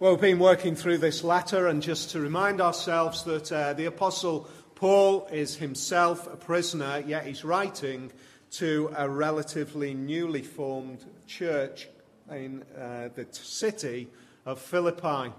Well, 0.00 0.12
we've 0.12 0.20
been 0.20 0.38
working 0.38 0.76
through 0.76 0.98
this 0.98 1.24
letter, 1.24 1.66
and 1.66 1.82
just 1.82 2.10
to 2.10 2.20
remind 2.20 2.60
ourselves 2.60 3.24
that 3.24 3.50
uh, 3.50 3.72
the 3.72 3.86
Apostle 3.86 4.48
Paul 4.76 5.26
is 5.32 5.56
himself 5.56 6.32
a 6.32 6.36
prisoner, 6.36 7.02
yet 7.04 7.26
he's 7.26 7.42
writing 7.42 8.12
to 8.52 8.94
a 8.96 9.08
relatively 9.08 9.94
newly 9.94 10.42
formed 10.42 11.04
church 11.26 11.88
in 12.30 12.62
uh, 12.80 13.08
the 13.16 13.26
city 13.32 14.06
of 14.46 14.60
Philippi. 14.60 15.32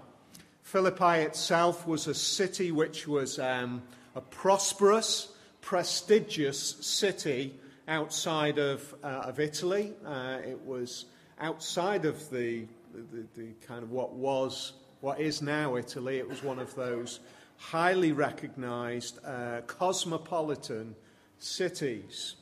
Philippi 0.62 1.22
itself 1.22 1.86
was 1.86 2.06
a 2.06 2.14
city 2.14 2.70
which 2.70 3.08
was 3.08 3.38
um, 3.38 3.80
a 4.14 4.20
prosperous, 4.20 5.32
prestigious 5.62 6.76
city 6.82 7.54
outside 7.88 8.58
of, 8.58 8.94
uh, 9.02 9.06
of 9.06 9.40
Italy. 9.40 9.94
Uh, 10.04 10.36
it 10.46 10.60
was 10.66 11.06
outside 11.40 12.04
of 12.04 12.28
the 12.28 12.66
the, 12.92 13.26
the, 13.36 13.48
kind 13.66 13.82
of 13.82 13.90
what 13.90 14.12
was, 14.12 14.74
what 15.00 15.20
is 15.20 15.42
now 15.42 15.76
Italy. 15.76 16.18
It 16.18 16.28
was 16.28 16.42
one 16.42 16.58
of 16.58 16.74
those 16.74 17.20
highly 17.56 18.12
recognized 18.12 19.18
uh, 19.24 19.60
cosmopolitan 19.66 20.94
cities. 21.38 22.36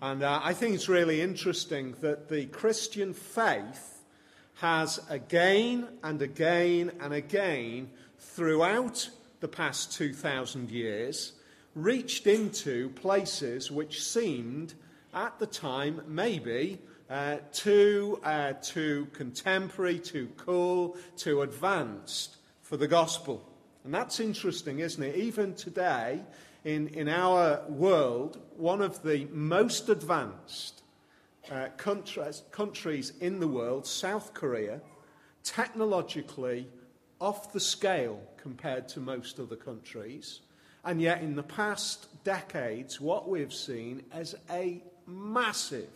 And 0.00 0.22
uh, 0.22 0.40
I 0.42 0.52
think 0.52 0.74
it's 0.74 0.88
really 0.88 1.20
interesting 1.20 1.94
that 2.00 2.28
the 2.28 2.46
Christian 2.46 3.14
faith 3.14 4.02
has 4.54 5.00
again 5.08 5.88
and 6.02 6.22
again 6.22 6.92
and 7.00 7.12
again 7.12 7.90
throughout 8.18 9.08
the 9.40 9.48
past 9.48 9.92
2,000 9.96 10.70
years 10.70 11.32
reached 11.74 12.26
into 12.26 12.90
places 12.90 13.70
which 13.70 14.02
seemed 14.02 14.74
at 15.14 15.38
the 15.38 15.46
time 15.46 16.02
maybe 16.06 16.78
uh, 17.10 17.36
too, 17.52 18.20
uh, 18.24 18.54
too 18.62 19.08
contemporary, 19.12 19.98
too 19.98 20.28
cool, 20.36 20.96
too 21.16 21.42
advanced 21.42 22.36
for 22.62 22.76
the 22.76 22.88
gospel. 22.88 23.46
And 23.84 23.92
that's 23.92 24.20
interesting, 24.20 24.78
isn't 24.78 25.02
it? 25.02 25.16
Even 25.16 25.54
today, 25.54 26.20
in, 26.64 26.88
in 26.88 27.08
our 27.08 27.62
world, 27.68 28.40
one 28.56 28.80
of 28.80 29.02
the 29.02 29.26
most 29.32 29.88
advanced 29.88 30.82
uh, 31.50 31.68
countries, 31.76 32.42
countries 32.50 33.12
in 33.20 33.40
the 33.40 33.48
world, 33.48 33.86
South 33.86 34.32
Korea, 34.32 34.80
technologically 35.42 36.68
off 37.20 37.52
the 37.52 37.60
scale 37.60 38.20
compared 38.36 38.88
to 38.88 39.00
most 39.00 39.38
other 39.40 39.56
countries. 39.56 40.40
And 40.84 41.00
yet, 41.00 41.22
in 41.22 41.36
the 41.36 41.42
past 41.42 42.08
decades, 42.24 43.00
what 43.00 43.28
we've 43.28 43.52
seen 43.52 44.02
is 44.14 44.34
a 44.50 44.82
massive 45.06 45.88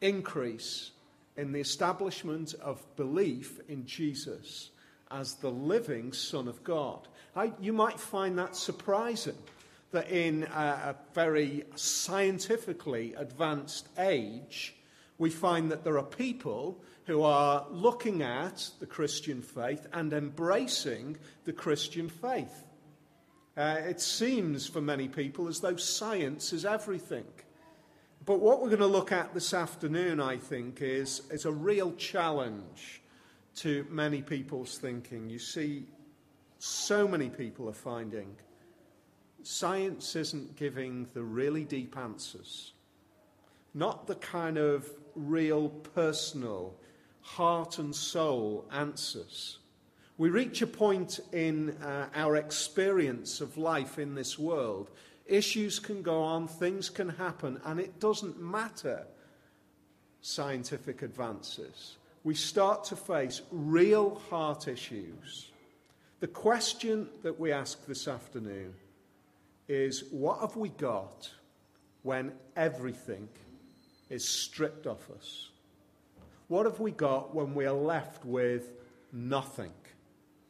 increase 0.00 0.92
in 1.36 1.52
the 1.52 1.60
establishment 1.60 2.54
of 2.60 2.84
belief 2.96 3.60
in 3.68 3.86
Jesus 3.86 4.70
as 5.10 5.34
the 5.34 5.50
living 5.50 6.12
Son 6.12 6.48
of 6.48 6.62
God. 6.64 7.06
I, 7.34 7.52
you 7.60 7.72
might 7.72 8.00
find 8.00 8.38
that 8.38 8.56
surprising 8.56 9.36
that 9.92 10.10
in 10.10 10.44
a, 10.44 10.46
a 10.94 10.96
very 11.14 11.64
scientifically 11.74 13.14
advanced 13.14 13.88
age, 13.98 14.74
we 15.18 15.30
find 15.30 15.70
that 15.70 15.84
there 15.84 15.98
are 15.98 16.04
people 16.04 16.82
who 17.04 17.22
are 17.22 17.66
looking 17.70 18.22
at 18.22 18.68
the 18.80 18.86
Christian 18.86 19.40
faith 19.40 19.86
and 19.92 20.12
embracing 20.12 21.16
the 21.44 21.52
Christian 21.52 22.08
faith. 22.08 22.64
Uh, 23.56 23.76
it 23.86 24.00
seems 24.00 24.66
for 24.66 24.80
many 24.80 25.08
people 25.08 25.48
as 25.48 25.60
though 25.60 25.76
science 25.76 26.52
is 26.52 26.64
everything. 26.64 27.24
But 28.26 28.40
what 28.40 28.60
we're 28.60 28.70
going 28.70 28.80
to 28.80 28.86
look 28.86 29.12
at 29.12 29.32
this 29.34 29.54
afternoon, 29.54 30.20
I 30.20 30.36
think, 30.36 30.82
is, 30.82 31.22
is 31.30 31.44
a 31.44 31.52
real 31.52 31.92
challenge 31.92 33.00
to 33.58 33.86
many 33.88 34.20
people's 34.20 34.78
thinking. 34.78 35.30
You 35.30 35.38
see, 35.38 35.84
so 36.58 37.06
many 37.06 37.30
people 37.30 37.68
are 37.68 37.72
finding 37.72 38.34
science 39.44 40.16
isn't 40.16 40.56
giving 40.56 41.06
the 41.14 41.22
really 41.22 41.62
deep 41.62 41.96
answers, 41.96 42.72
not 43.74 44.08
the 44.08 44.16
kind 44.16 44.58
of 44.58 44.90
real 45.14 45.68
personal, 45.68 46.74
heart 47.20 47.78
and 47.78 47.94
soul 47.94 48.64
answers. 48.72 49.58
We 50.18 50.30
reach 50.30 50.62
a 50.62 50.66
point 50.66 51.20
in 51.32 51.76
uh, 51.80 52.08
our 52.12 52.34
experience 52.34 53.40
of 53.40 53.56
life 53.56 54.00
in 54.00 54.16
this 54.16 54.36
world 54.36 54.90
Issues 55.26 55.78
can 55.78 56.02
go 56.02 56.22
on, 56.22 56.46
things 56.46 56.88
can 56.88 57.08
happen, 57.08 57.60
and 57.64 57.80
it 57.80 57.98
doesn't 57.98 58.40
matter 58.40 59.06
scientific 60.20 61.02
advances. 61.02 61.96
We 62.24 62.34
start 62.34 62.84
to 62.84 62.96
face 62.96 63.42
real 63.50 64.20
heart 64.30 64.68
issues. 64.68 65.50
The 66.20 66.26
question 66.26 67.08
that 67.22 67.38
we 67.38 67.52
ask 67.52 67.84
this 67.86 68.08
afternoon 68.08 68.74
is 69.68 70.04
what 70.10 70.40
have 70.40 70.56
we 70.56 70.70
got 70.70 71.30
when 72.02 72.32
everything 72.56 73.28
is 74.08 74.26
stripped 74.26 74.86
off 74.86 75.10
us? 75.10 75.50
What 76.48 76.66
have 76.66 76.80
we 76.80 76.92
got 76.92 77.34
when 77.34 77.54
we 77.54 77.66
are 77.66 77.74
left 77.74 78.24
with 78.24 78.72
nothing? 79.12 79.72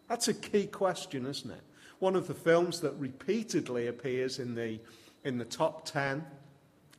That's 0.08 0.28
a 0.28 0.34
key 0.34 0.66
question, 0.66 1.26
isn't 1.26 1.50
it? 1.50 1.62
One 1.98 2.14
of 2.14 2.26
the 2.26 2.34
films 2.34 2.80
that 2.80 2.92
repeatedly 2.94 3.86
appears 3.86 4.38
in 4.38 4.54
the, 4.54 4.78
in 5.24 5.38
the 5.38 5.44
top 5.44 5.86
10 5.86 6.24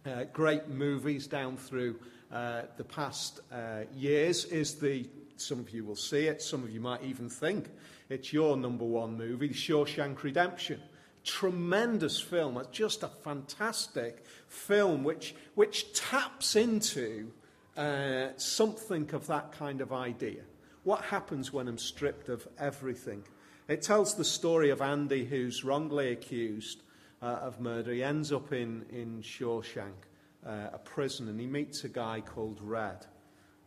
uh, 0.05 0.23
great 0.33 0.69
movies 0.69 1.27
down 1.27 1.57
through 1.57 1.99
uh, 2.31 2.63
the 2.77 2.83
past 2.83 3.41
uh, 3.51 3.81
years 3.93 4.45
is 4.45 4.75
the, 4.75 5.07
some 5.35 5.59
of 5.59 5.69
you 5.69 5.83
will 5.83 5.95
see 5.95 6.27
it, 6.27 6.41
some 6.41 6.63
of 6.63 6.71
you 6.71 6.79
might 6.79 7.03
even 7.03 7.29
think 7.29 7.69
it's 8.09 8.31
your 8.31 8.55
number 8.55 8.85
one 8.85 9.17
movie, 9.17 9.49
*The 9.49 9.53
Shawshank 9.53 10.23
Redemption. 10.23 10.81
Tremendous 11.25 12.21
film. 12.21 12.61
Just 12.71 13.03
a 13.03 13.09
fantastic 13.09 14.23
film 14.47 15.03
which, 15.03 15.35
which 15.55 15.91
taps 15.93 16.55
into 16.55 17.31
uh, 17.75 18.29
something 18.37 19.13
of 19.13 19.27
that 19.27 19.51
kind 19.51 19.81
of 19.81 19.91
idea. 19.91 20.41
What 20.83 21.03
happens 21.03 21.51
when 21.51 21.67
I'm 21.67 21.77
stripped 21.77 22.29
of 22.29 22.47
everything? 22.57 23.23
It 23.67 23.81
tells 23.81 24.15
the 24.15 24.23
story 24.23 24.69
of 24.69 24.81
Andy, 24.81 25.25
who's 25.25 25.65
wrongly 25.65 26.11
accused 26.11 26.83
uh, 27.21 27.25
of 27.25 27.59
murder. 27.59 27.91
He 27.91 28.01
ends 28.01 28.31
up 28.31 28.53
in, 28.53 28.85
in 28.89 29.21
Shawshank, 29.21 30.05
uh, 30.45 30.69
a 30.73 30.79
prison, 30.79 31.27
and 31.27 31.39
he 31.39 31.47
meets 31.47 31.83
a 31.83 31.89
guy 31.89 32.21
called 32.21 32.61
Red. 32.61 33.05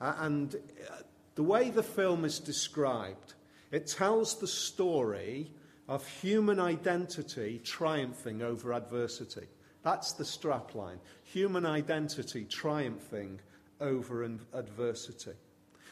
Uh, 0.01 0.15
and 0.21 0.57
the 1.35 1.43
way 1.43 1.69
the 1.69 1.83
film 1.83 2.25
is 2.25 2.39
described, 2.39 3.35
it 3.71 3.87
tells 3.87 4.39
the 4.39 4.47
story 4.47 5.51
of 5.87 6.07
human 6.07 6.59
identity 6.61 7.61
triumphing 7.63 8.41
over 8.41 8.73
adversity. 8.73 9.49
That's 9.83 10.13
the 10.13 10.25
strapline. 10.25 10.99
Human 11.25 11.67
identity 11.67 12.45
triumphing 12.45 13.41
over 13.81 14.23
adversity. 14.55 15.37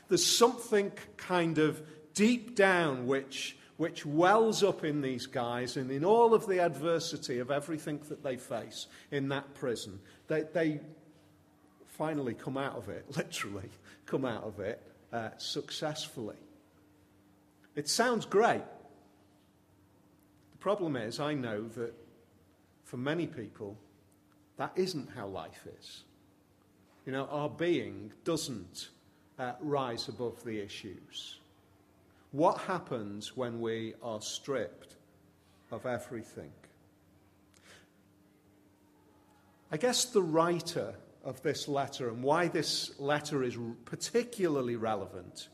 There's 0.09 0.25
something 0.25 0.93
kind 1.19 1.59
of 1.59 1.83
deep 2.15 2.55
down 2.55 3.07
which 3.07 3.57
which 3.79 4.05
wells 4.05 4.63
up 4.63 4.85
in 4.85 5.01
these 5.01 5.27
guys 5.27 5.77
and 5.77 5.91
in 5.91 6.05
all 6.05 6.35
of 6.35 6.47
the 6.47 6.61
adversity 6.61 7.39
of 7.39 7.51
everything 7.51 8.01
that 8.09 8.23
they 8.23 8.37
face 8.37 8.89
in 9.11 9.29
that 9.29 9.55
prison. 9.55 9.99
They, 10.27 10.43
they 10.53 10.81
finally 11.87 12.35
come 12.35 12.59
out 12.59 12.77
of 12.77 12.89
it, 12.89 13.05
literally, 13.17 13.71
come 14.05 14.25
out 14.25 14.43
of 14.43 14.61
it 14.61 14.83
uh, 15.13 15.31
successfully. 15.39 16.37
It 17.77 17.89
sounds 17.89 18.27
great. 18.27 18.65
The 20.51 20.59
problem 20.59 20.97
is, 20.97 21.21
I 21.21 21.35
know 21.35 21.69
that 21.69 21.95
for 22.85 22.97
many 22.97 23.29
people, 23.29 23.77
that 24.57 24.73
isn't 24.75 25.11
how 25.15 25.29
life 25.29 25.67
is. 25.79 26.03
You 27.07 27.13
know, 27.13 27.27
our 27.31 27.49
being 27.49 28.13
doesn't 28.25 28.89
uh, 29.39 29.53
rise 29.61 30.09
above 30.09 30.43
the 30.45 30.59
issues. 30.59 31.38
What 32.33 32.59
happens 32.59 33.37
when 33.37 33.61
we 33.61 33.95
are 34.03 34.21
stripped 34.21 34.97
of 35.71 35.87
everything? 35.87 36.53
I 39.71 39.77
guess 39.77 40.07
the 40.07 40.23
writer 40.23 40.95
of 41.25 41.43
this 41.43 41.69
letter 41.69 42.09
and 42.09 42.23
why 42.23 42.49
this 42.49 42.99
letter 42.99 43.43
is 43.43 43.57
particularly 43.85 44.77
relevant 44.77 45.49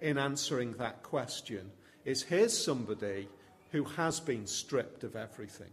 in 0.00 0.18
answering 0.18 0.74
that 0.74 1.02
question 1.02 1.70
is 2.04 2.22
here's 2.22 2.56
somebody 2.56 3.28
who 3.70 3.84
has 3.84 4.20
been 4.20 4.46
stripped 4.46 5.04
of 5.04 5.16
everything. 5.16 5.70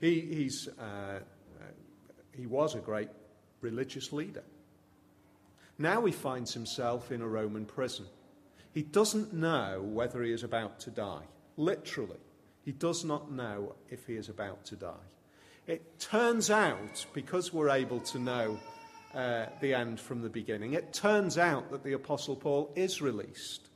He, 0.00 0.20
he's, 0.20 0.68
uh, 0.78 0.82
uh 0.82 1.64
he 2.32 2.46
was 2.46 2.74
a 2.74 2.80
great 2.80 3.08
religious 3.60 4.12
leader. 4.12 4.44
Now 5.78 6.04
he 6.04 6.12
finds 6.12 6.52
himself 6.52 7.10
in 7.10 7.22
a 7.22 7.26
Roman 7.26 7.64
prison. 7.64 8.06
He 8.74 8.82
doesn't 8.82 9.32
know 9.32 9.80
whether 9.80 10.22
he 10.22 10.32
is 10.32 10.44
about 10.44 10.80
to 10.80 10.90
die. 10.90 11.22
Literally, 11.56 12.20
he 12.64 12.72
does 12.72 13.04
not 13.04 13.30
know 13.30 13.76
if 13.88 14.06
he 14.06 14.16
is 14.16 14.28
about 14.28 14.66
to 14.66 14.76
die. 14.76 15.06
It 15.66 15.98
turns 15.98 16.50
out, 16.50 17.06
because 17.14 17.54
we're 17.54 17.70
able 17.70 18.00
to 18.00 18.18
know 18.18 18.58
uh, 19.14 19.46
the 19.60 19.72
end 19.72 20.00
from 20.00 20.20
the 20.20 20.28
beginning, 20.28 20.74
it 20.74 20.92
turns 20.92 21.38
out 21.38 21.70
that 21.70 21.84
the 21.84 21.94
Apostle 21.94 22.36
Paul 22.36 22.70
is 22.76 23.00
released 23.00 23.70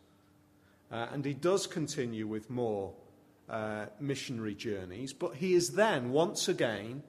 Uh, 0.90 1.06
and 1.12 1.24
he 1.24 1.34
does 1.34 1.66
continue 1.66 2.26
with 2.26 2.48
more 2.48 2.94
uh, 3.50 3.86
missionary 4.00 4.54
journeys, 4.54 5.12
but 5.12 5.34
he 5.34 5.52
is 5.52 5.72
then 5.72 6.10
once 6.10 6.48
again 6.48 7.02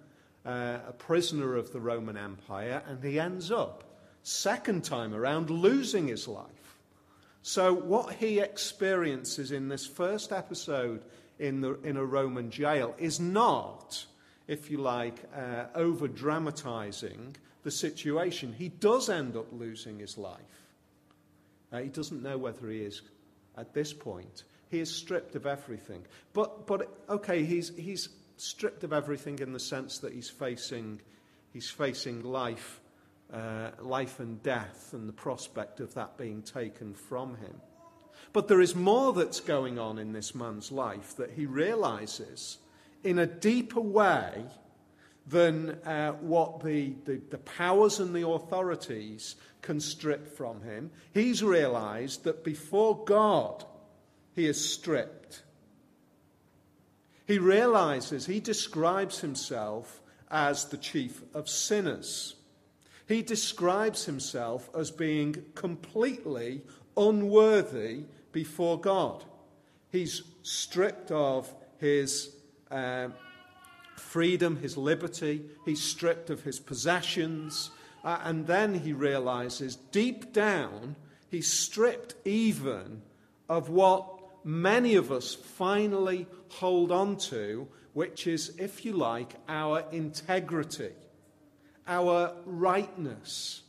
uh, 0.45 0.79
a 0.87 0.91
prisoner 0.91 1.55
of 1.55 1.71
the 1.71 1.79
Roman 1.79 2.17
Empire, 2.17 2.83
and 2.87 3.01
he 3.03 3.19
ends 3.19 3.51
up, 3.51 3.83
second 4.23 4.83
time 4.83 5.13
around, 5.13 5.49
losing 5.49 6.07
his 6.07 6.27
life. 6.27 6.58
So, 7.41 7.73
what 7.73 8.13
he 8.15 8.39
experiences 8.39 9.51
in 9.51 9.69
this 9.69 9.85
first 9.85 10.31
episode 10.31 11.03
in, 11.39 11.61
the, 11.61 11.79
in 11.81 11.97
a 11.97 12.03
Roman 12.03 12.51
jail 12.51 12.93
is 12.97 13.19
not, 13.19 14.05
if 14.47 14.69
you 14.69 14.77
like, 14.77 15.23
uh, 15.35 15.65
over 15.73 16.07
dramatizing 16.07 17.35
the 17.63 17.71
situation. 17.71 18.53
He 18.53 18.69
does 18.69 19.09
end 19.09 19.37
up 19.37 19.47
losing 19.51 19.99
his 19.99 20.17
life. 20.17 20.39
Uh, 21.71 21.79
he 21.79 21.89
doesn't 21.89 22.21
know 22.21 22.37
whether 22.37 22.69
he 22.69 22.79
is 22.79 23.01
at 23.57 23.73
this 23.73 23.93
point. 23.93 24.43
He 24.69 24.79
is 24.79 24.93
stripped 24.93 25.35
of 25.35 25.45
everything. 25.45 26.03
But, 26.33 26.67
but 26.67 26.89
okay, 27.09 27.43
he's, 27.43 27.75
he's 27.75 28.09
stripped 28.37 28.83
of 28.83 28.93
everything 28.93 29.39
in 29.39 29.53
the 29.53 29.59
sense 29.59 29.99
that 29.99 30.13
he's 30.13 30.29
facing, 30.29 31.01
he's 31.53 31.69
facing 31.69 32.23
life, 32.23 32.79
uh, 33.33 33.71
life 33.79 34.19
and 34.19 34.41
death 34.41 34.89
and 34.93 35.07
the 35.07 35.13
prospect 35.13 35.79
of 35.79 35.93
that 35.93 36.17
being 36.17 36.41
taken 36.41 36.93
from 36.93 37.35
him. 37.37 37.61
But 38.33 38.47
there 38.47 38.61
is 38.61 38.75
more 38.75 39.13
that's 39.13 39.39
going 39.39 39.79
on 39.79 39.97
in 39.97 40.13
this 40.13 40.35
man's 40.35 40.71
life 40.71 41.15
that 41.17 41.31
he 41.31 41.45
realizes 41.45 42.57
in 43.03 43.19
a 43.19 43.25
deeper 43.25 43.81
way 43.81 44.45
than 45.27 45.71
uh, 45.85 46.13
what 46.13 46.63
the, 46.63 46.95
the, 47.05 47.21
the 47.29 47.37
powers 47.37 47.99
and 47.99 48.15
the 48.15 48.27
authorities 48.27 49.35
can 49.61 49.79
strip 49.79 50.35
from 50.35 50.61
him. 50.61 50.91
He's 51.13 51.43
realized 51.43 52.23
that 52.23 52.43
before 52.43 53.03
God, 53.05 53.63
he 54.35 54.47
is 54.47 54.73
stripped. 54.73 55.43
He 57.27 57.37
realizes, 57.37 58.25
he 58.25 58.39
describes 58.39 59.19
himself 59.19 60.01
as 60.31 60.65
the 60.65 60.77
chief 60.77 61.21
of 61.33 61.47
sinners. 61.47 62.35
He 63.09 63.23
describes 63.23 64.05
himself 64.05 64.69
as 64.73 64.91
being 64.91 65.43
completely 65.55 66.61
unworthy 66.95 68.03
before 68.31 68.79
God. 68.79 69.25
He's 69.91 70.21
stripped 70.43 71.09
of 71.09 71.51
his 71.79 72.35
uh, 72.69 73.07
freedom, 73.97 74.57
his 74.57 74.77
liberty, 74.77 75.41
he's 75.65 75.81
stripped 75.81 76.29
of 76.29 76.43
his 76.43 76.59
possessions, 76.59 77.71
uh, 78.03 78.19
and 78.23 78.45
then 78.45 78.75
he 78.75 78.93
realizes 78.93 79.75
deep 79.75 80.31
down 80.31 80.95
he's 81.31 81.51
stripped 81.51 82.13
even 82.25 83.01
of 83.49 83.69
what 83.69 84.07
many 84.45 84.93
of 84.93 85.11
us 85.11 85.33
finally 85.33 86.27
hold 86.49 86.91
on 86.91 87.17
to, 87.17 87.67
which 87.93 88.27
is, 88.27 88.55
if 88.59 88.85
you 88.85 88.93
like, 88.93 89.33
our 89.47 89.83
integrity, 89.91 90.91
our 91.89 92.33
rightness. 92.45 93.63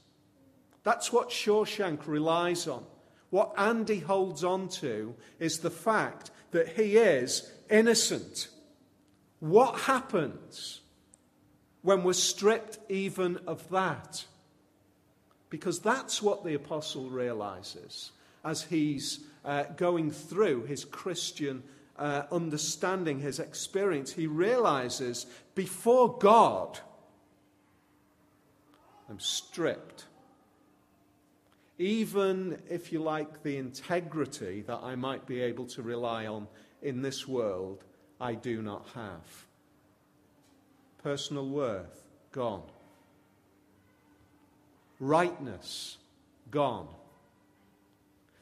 That's 0.84 1.12
what 1.12 1.30
Shawshank 1.30 2.06
relies 2.06 2.68
on. 2.68 2.84
What 3.30 3.52
Andy 3.56 3.98
holds 3.98 4.44
on 4.44 4.68
to 4.68 5.14
is 5.38 5.58
the 5.58 5.70
fact 5.70 6.30
that 6.50 6.68
he 6.68 6.96
is 6.96 7.50
innocent. 7.70 8.48
What 9.40 9.80
happens 9.80 10.80
when 11.82 12.04
we're 12.04 12.12
stripped 12.12 12.78
even 12.88 13.38
of 13.46 13.68
that? 13.70 14.24
Because 15.48 15.80
that's 15.80 16.22
what 16.22 16.44
the 16.44 16.54
apostle 16.54 17.08
realizes 17.08 18.12
as 18.44 18.62
he's 18.62 19.20
uh, 19.44 19.64
going 19.76 20.10
through 20.10 20.64
his 20.64 20.84
Christian 20.84 21.62
uh, 21.98 22.22
understanding, 22.32 23.20
his 23.20 23.38
experience. 23.38 24.12
He 24.12 24.26
realizes 24.26 25.26
before 25.54 26.18
God, 26.18 26.78
I'm 29.10 29.18
stripped. 29.18 30.04
Even 31.78 32.60
if 32.68 32.92
you 32.92 33.00
like 33.00 33.42
the 33.42 33.56
integrity 33.56 34.62
that 34.68 34.80
I 34.82 34.94
might 34.94 35.26
be 35.26 35.40
able 35.40 35.66
to 35.66 35.82
rely 35.82 36.26
on 36.26 36.46
in 36.80 37.02
this 37.02 37.26
world, 37.26 37.82
I 38.20 38.34
do 38.34 38.62
not 38.62 38.86
have. 38.94 39.46
Personal 41.02 41.48
worth, 41.48 42.04
gone. 42.32 42.62
Rightness, 45.00 45.96
gone. 46.50 46.88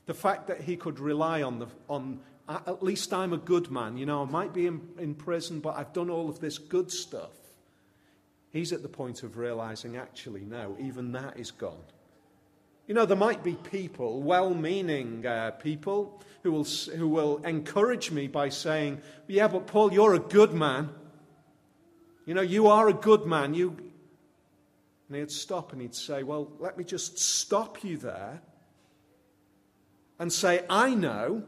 The 0.07 0.15
fact 0.15 0.49
that 0.49 0.63
he 0.63 0.77
could 0.77 0.99
rely 0.99 1.43
on, 1.43 1.61
the, 1.61 1.67
on 1.89 2.21
at 2.49 2.83
least 2.83 3.15
I'm 3.15 3.33
a 3.33 3.39
good 3.39 3.71
man. 3.71 3.97
You 3.97 4.07
know, 4.07 4.23
I 4.23 4.27
might 4.27 4.53
be 4.53 4.67
in, 4.67 4.81
in 4.99 5.15
prison, 5.15 5.61
but 5.61 5.77
I've 5.77 5.93
done 5.93 6.11
all 6.11 6.29
of 6.29 6.41
this 6.41 6.59
good 6.59 6.91
stuff. 6.91 7.38
He's 8.53 8.73
at 8.73 8.83
the 8.83 8.89
point 8.89 9.23
of 9.23 9.37
realizing, 9.37 9.97
actually, 9.97 10.41
no, 10.41 10.77
even 10.81 11.13
that 11.13 11.39
is 11.39 11.51
gone. 11.51 11.83
You 12.87 12.95
know, 12.95 13.05
there 13.05 13.17
might 13.17 13.45
be 13.45 13.55
people, 13.55 14.23
well 14.23 14.55
meaning 14.55 15.27
uh, 15.27 15.51
people, 15.53 16.23
who 16.43 16.53
will, 16.53 16.65
who 16.65 17.09
will 17.09 17.39
encourage 17.39 18.11
me 18.11 18.27
by 18.27 18.49
saying, 18.49 19.03
Yeah, 19.27 19.49
but 19.49 19.67
Paul, 19.67 19.93
you're 19.93 20.15
a 20.15 20.19
good 20.19 20.55
man. 20.55 20.89
You 22.25 22.35
know, 22.35 22.43
you 22.43 22.69
are 22.69 22.89
a 22.89 22.95
good 22.95 23.27
man. 23.27 23.55
You... 23.55 23.77
And 25.09 25.17
he'd 25.17 25.31
stop 25.31 25.73
and 25.73 25.83
he'd 25.83 25.95
say, 25.95 26.23
Well, 26.23 26.51
let 26.59 26.79
me 26.79 26.85
just 26.85 27.19
stop 27.19 27.85
you 27.85 27.99
there 27.99 28.41
and 30.19 30.33
say, 30.33 30.65
I 30.71 30.95
know 30.95 31.43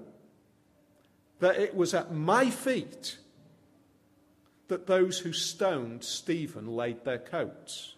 that 1.38 1.56
it 1.56 1.74
was 1.74 1.94
at 1.94 2.12
my 2.12 2.50
feet 2.50 3.16
that 4.70 4.86
those 4.86 5.18
who 5.18 5.32
stoned 5.32 6.02
Stephen 6.02 6.66
laid 6.66 7.04
their 7.04 7.18
coats. 7.18 7.94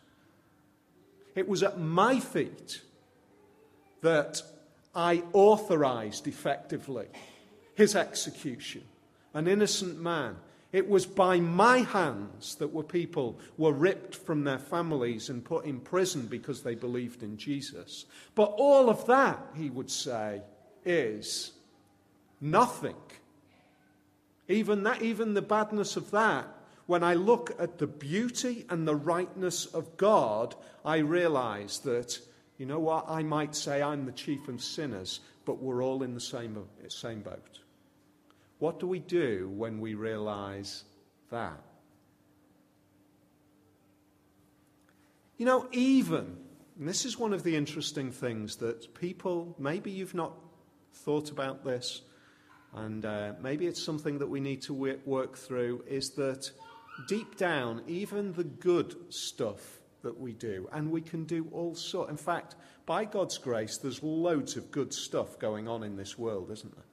It 1.34 1.48
was 1.48 1.62
at 1.62 1.78
my 1.78 2.20
feet 2.20 2.82
that 4.02 4.42
I 4.94 5.22
authorized 5.32 6.26
effectively 6.26 7.06
his 7.74 7.96
execution. 7.96 8.82
An 9.32 9.48
innocent 9.48 9.98
man. 9.98 10.36
It 10.72 10.88
was 10.88 11.04
by 11.04 11.38
my 11.38 11.78
hands 11.78 12.54
that 12.56 12.72
were 12.72 12.82
people 12.82 13.38
were 13.58 13.72
ripped 13.72 14.14
from 14.14 14.44
their 14.44 14.58
families 14.58 15.28
and 15.28 15.44
put 15.44 15.66
in 15.66 15.80
prison 15.80 16.26
because 16.26 16.62
they 16.62 16.74
believed 16.74 17.22
in 17.22 17.36
Jesus. 17.36 18.06
But 18.34 18.54
all 18.56 18.88
of 18.88 19.06
that, 19.06 19.38
he 19.54 19.68
would 19.68 19.90
say, 19.90 20.40
is 20.84 21.52
nothing. 22.40 22.96
Even 24.48 24.82
that, 24.84 25.02
even 25.02 25.34
the 25.34 25.42
badness 25.42 25.96
of 25.96 26.10
that, 26.10 26.48
when 26.92 27.02
I 27.02 27.14
look 27.14 27.56
at 27.58 27.78
the 27.78 27.86
beauty 27.86 28.66
and 28.68 28.86
the 28.86 28.94
rightness 28.94 29.64
of 29.64 29.96
God, 29.96 30.54
I 30.84 30.98
realize 30.98 31.78
that 31.78 32.18
you 32.58 32.66
know 32.66 32.80
what? 32.80 33.06
I 33.08 33.22
might 33.22 33.56
say 33.56 33.80
I'm 33.80 34.04
the 34.04 34.12
chief 34.12 34.46
of 34.46 34.62
sinners, 34.62 35.20
but 35.46 35.62
we're 35.62 35.82
all 35.82 36.02
in 36.02 36.12
the 36.12 36.20
same, 36.20 36.62
same 36.88 37.22
boat. 37.22 37.60
What 38.58 38.78
do 38.78 38.86
we 38.86 38.98
do 38.98 39.50
when 39.56 39.80
we 39.80 39.94
realize 39.94 40.84
that? 41.30 41.62
You 45.38 45.46
know, 45.46 45.68
even, 45.72 46.36
and 46.78 46.86
this 46.86 47.06
is 47.06 47.18
one 47.18 47.32
of 47.32 47.42
the 47.42 47.56
interesting 47.56 48.12
things 48.12 48.56
that 48.56 48.92
people, 48.92 49.56
maybe 49.58 49.90
you've 49.90 50.14
not 50.14 50.34
thought 50.92 51.30
about 51.30 51.64
this, 51.64 52.02
and 52.74 53.06
uh, 53.06 53.32
maybe 53.40 53.66
it's 53.66 53.82
something 53.82 54.18
that 54.18 54.28
we 54.28 54.40
need 54.40 54.60
to 54.62 54.74
work 54.74 55.38
through, 55.38 55.84
is 55.88 56.10
that 56.10 56.50
deep 57.08 57.36
down, 57.36 57.82
even 57.86 58.32
the 58.32 58.44
good 58.44 58.94
stuff 59.12 59.80
that 60.02 60.18
we 60.18 60.32
do. 60.32 60.68
And 60.72 60.90
we 60.90 61.00
can 61.00 61.24
do 61.24 61.48
all 61.52 61.74
sorts. 61.74 62.10
In 62.10 62.16
fact, 62.16 62.56
by 62.86 63.04
God's 63.04 63.38
grace, 63.38 63.78
there's 63.78 64.02
loads 64.02 64.56
of 64.56 64.70
good 64.70 64.92
stuff 64.92 65.38
going 65.38 65.68
on 65.68 65.82
in 65.82 65.96
this 65.96 66.18
world, 66.18 66.50
isn't 66.50 66.74
there? 66.74 66.84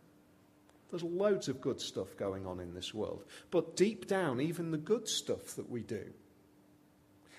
There's 0.90 1.04
loads 1.04 1.48
of 1.48 1.62
good 1.62 1.80
stuff 1.80 2.18
going 2.18 2.48
on 2.48 2.60
in 2.60 2.74
this 2.74 2.94
world. 2.94 3.24
But 3.52 3.76
deep 3.76 4.08
down, 4.08 4.42
even 4.42 4.72
the 4.72 4.78
good 4.78 5.08
stuff 5.08 5.56
that 5.56 5.70
we 5.70 5.82
do 5.82 6.06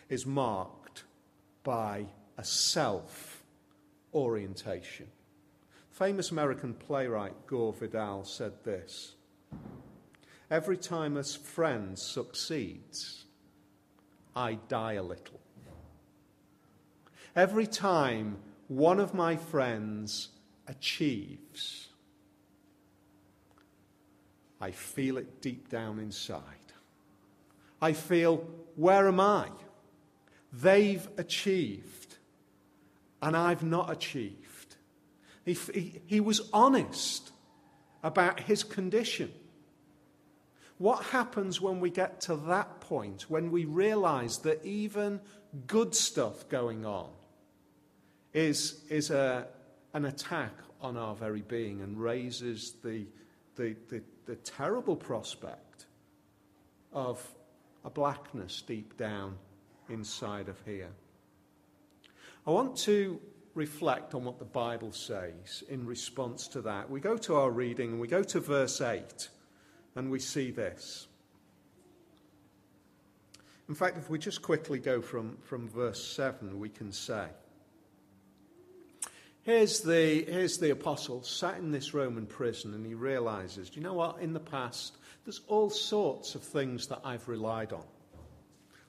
is 0.08 0.24
marked 0.24 1.04
by 1.64 2.06
a 2.38 2.44
self 2.44 3.42
orientation. 4.14 5.06
Famous 5.90 6.30
American 6.30 6.74
playwright 6.74 7.46
Gore 7.46 7.72
Vidal 7.72 8.24
said 8.24 8.52
this 8.64 9.14
Every 10.50 10.76
time 10.76 11.16
a 11.16 11.22
friend 11.22 11.96
succeeds, 11.96 13.24
I 14.34 14.54
die 14.68 14.94
a 14.94 15.02
little. 15.02 15.40
Every 17.36 17.66
time 17.66 18.38
one 18.66 18.98
of 18.98 19.14
my 19.14 19.36
friends 19.36 20.30
achieves, 20.66 21.88
I 24.60 24.72
feel 24.72 25.18
it 25.18 25.40
deep 25.40 25.68
down 25.68 26.00
inside. 26.00 26.44
I 27.80 27.92
feel, 27.92 28.38
where 28.74 29.06
am 29.06 29.20
I? 29.20 29.48
They've 30.52 31.08
achieved, 31.16 32.16
and 33.22 33.36
I've 33.36 33.62
not 33.62 33.90
achieved. 33.90 34.74
He, 35.44 35.54
he, 35.54 36.02
he 36.06 36.20
was 36.20 36.50
honest 36.52 37.30
about 38.02 38.40
his 38.40 38.64
condition. 38.64 39.32
What 40.80 41.04
happens 41.04 41.60
when 41.60 41.78
we 41.78 41.90
get 41.90 42.22
to 42.22 42.36
that 42.36 42.80
point, 42.80 43.28
when 43.28 43.50
we 43.50 43.66
realize 43.66 44.38
that 44.38 44.64
even 44.64 45.20
good 45.66 45.94
stuff 45.94 46.48
going 46.48 46.86
on 46.86 47.10
is, 48.32 48.80
is 48.88 49.10
a, 49.10 49.46
an 49.92 50.06
attack 50.06 50.54
on 50.80 50.96
our 50.96 51.14
very 51.14 51.42
being 51.42 51.82
and 51.82 52.00
raises 52.00 52.76
the, 52.82 53.04
the, 53.56 53.76
the, 53.90 54.00
the 54.24 54.36
terrible 54.36 54.96
prospect 54.96 55.84
of 56.94 57.30
a 57.84 57.90
blackness 57.90 58.62
deep 58.62 58.96
down 58.96 59.36
inside 59.90 60.48
of 60.48 60.56
here. 60.64 60.92
I 62.46 62.52
want 62.52 62.74
to 62.78 63.20
reflect 63.54 64.14
on 64.14 64.24
what 64.24 64.38
the 64.38 64.46
Bible 64.46 64.92
says 64.92 65.62
in 65.68 65.84
response 65.84 66.48
to 66.48 66.62
that. 66.62 66.88
We 66.88 67.00
go 67.00 67.18
to 67.18 67.34
our 67.34 67.50
reading 67.50 67.90
and 67.90 68.00
we 68.00 68.08
go 68.08 68.22
to 68.22 68.40
verse 68.40 68.80
8 68.80 69.28
and 69.96 70.10
we 70.10 70.18
see 70.18 70.50
this. 70.50 71.06
In 73.68 73.74
fact, 73.74 73.96
if 73.98 74.10
we 74.10 74.18
just 74.18 74.42
quickly 74.42 74.78
go 74.78 75.00
from, 75.00 75.36
from 75.42 75.68
verse 75.68 76.04
7, 76.04 76.58
we 76.58 76.68
can 76.68 76.92
say, 76.92 77.26
Here's 79.42 79.80
the, 79.80 80.24
here's 80.28 80.58
the 80.58 80.70
apostle 80.70 81.22
sat 81.22 81.56
in 81.56 81.70
this 81.70 81.94
Roman 81.94 82.26
prison 82.26 82.74
and 82.74 82.84
he 82.84 82.94
realizes, 82.94 83.70
you 83.74 83.82
know 83.82 83.94
what? 83.94 84.20
In 84.20 84.34
the 84.34 84.40
past, 84.40 84.96
there's 85.24 85.40
all 85.48 85.70
sorts 85.70 86.34
of 86.34 86.42
things 86.42 86.88
that 86.88 87.00
I've 87.04 87.26
relied 87.26 87.72
on. 87.72 87.84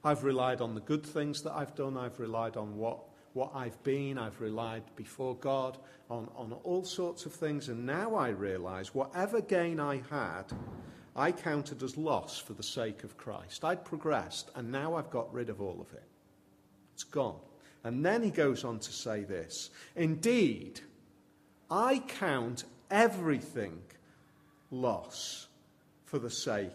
I've 0.03 0.23
relied 0.23 0.61
on 0.61 0.75
the 0.75 0.81
good 0.81 1.05
things 1.05 1.43
that 1.43 1.53
I've 1.53 1.75
done. 1.75 1.95
I've 1.95 2.19
relied 2.19 2.57
on 2.57 2.75
what, 2.75 2.99
what 3.33 3.51
I've 3.55 3.81
been. 3.83 4.17
I've 4.17 4.39
relied 4.41 4.83
before 4.95 5.35
God 5.35 5.77
on, 6.09 6.29
on 6.35 6.53
all 6.63 6.83
sorts 6.83 7.25
of 7.25 7.33
things. 7.33 7.69
And 7.69 7.85
now 7.85 8.15
I 8.15 8.29
realize 8.29 8.93
whatever 8.93 9.41
gain 9.41 9.79
I 9.79 10.01
had, 10.09 10.45
I 11.15 11.31
counted 11.31 11.83
as 11.83 11.97
loss 11.97 12.39
for 12.39 12.53
the 12.53 12.63
sake 12.63 13.03
of 13.03 13.17
Christ. 13.17 13.63
I'd 13.65 13.83
progressed, 13.83 14.51
and 14.55 14.71
now 14.71 14.95
I've 14.95 15.09
got 15.09 15.33
rid 15.33 15.49
of 15.49 15.61
all 15.61 15.79
of 15.81 15.91
it. 15.93 16.07
It's 16.93 17.03
gone. 17.03 17.39
And 17.83 18.05
then 18.05 18.21
he 18.21 18.29
goes 18.29 18.63
on 18.63 18.79
to 18.79 18.91
say 18.91 19.23
this 19.23 19.71
Indeed, 19.95 20.81
I 21.69 21.99
count 21.99 22.65
everything 22.89 23.81
loss 24.69 25.47
for 26.05 26.19
the 26.19 26.29
sake. 26.29 26.71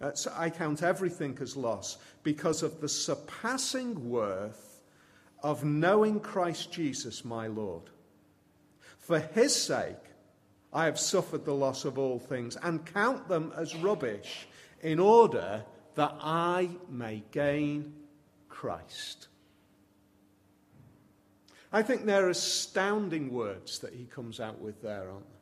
Uh, 0.00 0.12
so 0.14 0.32
I 0.36 0.50
count 0.50 0.82
everything 0.82 1.38
as 1.40 1.56
loss 1.56 1.98
because 2.24 2.64
of 2.64 2.80
the 2.80 2.88
surpassing 2.88 4.08
worth 4.08 4.71
of 5.42 5.64
knowing 5.64 6.20
Christ 6.20 6.72
Jesus, 6.72 7.24
my 7.24 7.46
Lord. 7.46 7.84
For 8.98 9.18
his 9.18 9.54
sake, 9.54 9.96
I 10.72 10.86
have 10.86 10.98
suffered 10.98 11.44
the 11.44 11.54
loss 11.54 11.84
of 11.84 11.98
all 11.98 12.18
things 12.18 12.56
and 12.62 12.86
count 12.86 13.28
them 13.28 13.52
as 13.56 13.74
rubbish 13.76 14.46
in 14.80 14.98
order 14.98 15.64
that 15.94 16.14
I 16.20 16.70
may 16.88 17.22
gain 17.30 17.92
Christ 18.48 19.28
I 21.72 21.82
think 21.82 22.04
they're 22.04 22.28
astounding 22.28 23.32
words 23.32 23.78
that 23.78 23.94
he 23.94 24.04
comes 24.04 24.40
out 24.40 24.60
with 24.60 24.82
there, 24.82 25.10
aren't 25.10 25.24
they? 25.24 25.38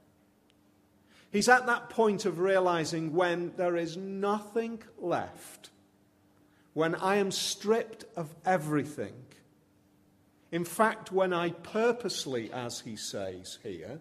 He's 1.32 1.48
at 1.48 1.66
that 1.66 1.90
point 1.90 2.24
of 2.24 2.38
realizing 2.38 3.12
when 3.12 3.52
there 3.56 3.76
is 3.76 3.96
nothing 3.96 4.80
left, 4.98 5.70
when 6.72 6.94
I 6.94 7.16
am 7.16 7.32
stripped 7.32 8.04
of 8.16 8.32
everything. 8.44 9.14
In 10.52 10.64
fact, 10.64 11.12
when 11.12 11.32
I 11.32 11.50
purposely, 11.50 12.52
as 12.52 12.80
he 12.80 12.96
says 12.96 13.58
here, 13.62 14.00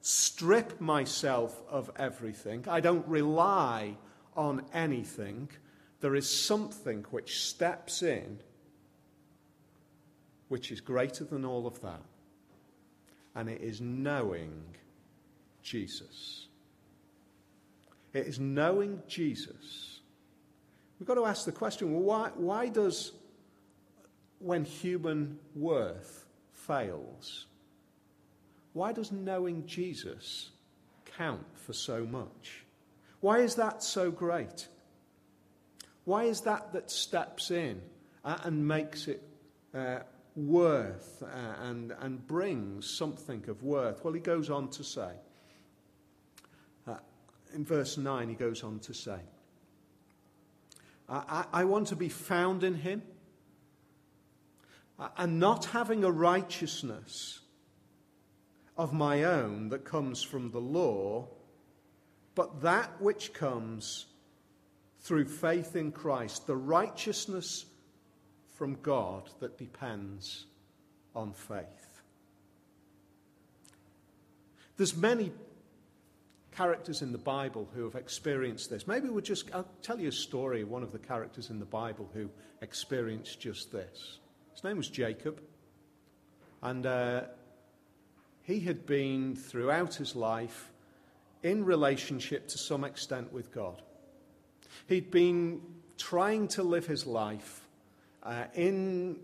strip 0.00 0.80
myself 0.80 1.62
of 1.68 1.90
everything, 1.96 2.64
I 2.68 2.80
don't 2.80 3.06
rely 3.06 3.96
on 4.36 4.64
anything, 4.72 5.48
there 6.00 6.14
is 6.14 6.28
something 6.28 7.04
which 7.10 7.44
steps 7.44 8.02
in 8.02 8.40
which 10.48 10.70
is 10.70 10.80
greater 10.80 11.24
than 11.24 11.44
all 11.44 11.66
of 11.66 11.80
that. 11.82 12.02
And 13.34 13.48
it 13.48 13.60
is 13.60 13.80
knowing 13.80 14.62
Jesus. 15.62 16.46
It 18.12 18.26
is 18.26 18.38
knowing 18.38 19.02
Jesus. 19.08 20.00
We've 20.98 21.06
got 21.06 21.14
to 21.14 21.24
ask 21.24 21.44
the 21.44 21.52
question 21.52 21.92
well, 21.92 22.02
why, 22.02 22.30
why 22.36 22.68
does, 22.68 23.12
when 24.44 24.64
human 24.64 25.38
worth 25.54 26.26
fails, 26.52 27.46
why 28.74 28.92
does 28.92 29.10
knowing 29.10 29.66
Jesus 29.66 30.50
count 31.16 31.46
for 31.54 31.72
so 31.72 32.04
much? 32.04 32.64
Why 33.20 33.38
is 33.38 33.54
that 33.54 33.82
so 33.82 34.10
great? 34.10 34.68
Why 36.04 36.24
is 36.24 36.42
that 36.42 36.74
that 36.74 36.90
steps 36.90 37.50
in 37.50 37.80
and 38.22 38.68
makes 38.68 39.08
it 39.08 39.22
uh, 39.74 40.00
worth 40.36 41.22
uh, 41.22 41.62
and, 41.62 41.94
and 42.00 42.26
brings 42.26 42.90
something 42.98 43.44
of 43.48 43.62
worth? 43.62 44.04
Well, 44.04 44.12
he 44.12 44.20
goes 44.20 44.50
on 44.50 44.68
to 44.70 44.84
say, 44.84 45.12
uh, 46.86 46.96
in 47.54 47.64
verse 47.64 47.96
9, 47.96 48.28
he 48.28 48.34
goes 48.34 48.62
on 48.62 48.78
to 48.80 48.92
say, 48.92 49.20
I, 51.08 51.44
I 51.52 51.64
want 51.64 51.88
to 51.88 51.96
be 51.96 52.08
found 52.08 52.62
in 52.62 52.74
him 52.74 53.02
uh, 53.02 53.13
and 55.16 55.40
not 55.40 55.66
having 55.66 56.04
a 56.04 56.10
righteousness 56.10 57.40
of 58.76 58.92
my 58.92 59.24
own 59.24 59.68
that 59.68 59.84
comes 59.84 60.22
from 60.22 60.50
the 60.50 60.60
law, 60.60 61.28
but 62.34 62.62
that 62.62 63.00
which 63.00 63.32
comes 63.32 64.06
through 65.00 65.26
faith 65.26 65.76
in 65.76 65.92
Christ, 65.92 66.46
the 66.46 66.56
righteousness 66.56 67.66
from 68.56 68.76
God 68.82 69.28
that 69.40 69.58
depends 69.58 70.46
on 71.14 71.32
faith. 71.32 72.02
There's 74.76 74.96
many 74.96 75.32
characters 76.52 77.02
in 77.02 77.12
the 77.12 77.18
Bible 77.18 77.68
who 77.74 77.84
have 77.84 77.94
experienced 77.94 78.70
this. 78.70 78.86
Maybe 78.86 79.08
we'll 79.08 79.22
just 79.22 79.52
I'll 79.52 79.68
tell 79.82 80.00
you 80.00 80.08
a 80.08 80.12
story 80.12 80.62
of 80.62 80.70
one 80.70 80.82
of 80.82 80.92
the 80.92 80.98
characters 80.98 81.50
in 81.50 81.58
the 81.58 81.64
Bible 81.64 82.08
who 82.14 82.30
experienced 82.60 83.40
just 83.40 83.72
this. 83.72 84.18
His 84.54 84.64
name 84.64 84.76
was 84.76 84.88
Jacob. 84.88 85.40
And 86.62 86.86
uh, 86.86 87.22
he 88.42 88.60
had 88.60 88.86
been 88.86 89.36
throughout 89.36 89.94
his 89.94 90.16
life 90.16 90.70
in 91.42 91.64
relationship 91.64 92.48
to 92.48 92.58
some 92.58 92.84
extent 92.84 93.32
with 93.32 93.52
God. 93.52 93.82
He'd 94.86 95.10
been 95.10 95.60
trying 95.98 96.48
to 96.48 96.62
live 96.62 96.86
his 96.86 97.06
life 97.06 97.60
uh, 98.22 98.44
in 98.54 99.18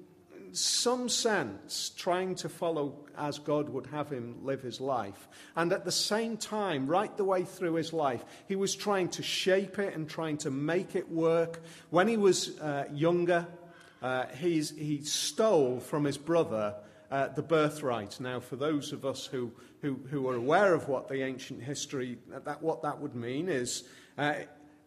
some 0.53 1.09
sense, 1.09 1.91
trying 1.97 2.35
to 2.35 2.49
follow 2.49 2.95
as 3.17 3.39
God 3.39 3.69
would 3.69 3.87
have 3.87 4.11
him 4.11 4.45
live 4.45 4.63
his 4.63 4.81
life. 4.81 5.29
And 5.57 5.73
at 5.73 5.85
the 5.85 5.93
same 5.93 6.37
time, 6.37 6.87
right 6.87 7.15
the 7.17 7.25
way 7.25 7.45
through 7.45 7.75
his 7.75 7.93
life, 7.93 8.25
he 8.49 8.57
was 8.57 8.75
trying 8.75 9.09
to 9.11 9.23
shape 9.23 9.79
it 9.79 9.95
and 9.95 10.09
trying 10.09 10.39
to 10.39 10.51
make 10.51 10.97
it 10.97 11.09
work. 11.09 11.63
When 11.91 12.09
he 12.09 12.17
was 12.17 12.59
uh, 12.59 12.87
younger, 12.93 13.47
uh, 14.03 14.27
he 14.27 15.03
stole 15.03 15.81
from 15.81 16.05
his 16.05 16.19
brother 16.19 16.75
uh, 17.11 17.29
the 17.29 17.43
birthright. 17.43 18.19
Now, 18.21 18.41
for 18.41 18.57
those 18.57 18.93
of 18.93 19.05
us 19.05 19.27
who, 19.27 19.53
who, 19.83 19.99
who 20.11 20.29
are 20.29 20.37
aware 20.37 20.75
of 20.75 20.89
what 20.89 21.09
the 21.09 21.23
ancient 21.23 21.63
history, 21.63 22.19
that, 22.29 22.63
what 22.63 22.83
that 22.83 23.01
would 23.01 23.15
mean 23.15 23.49
is 23.49 23.85
uh, 24.17 24.35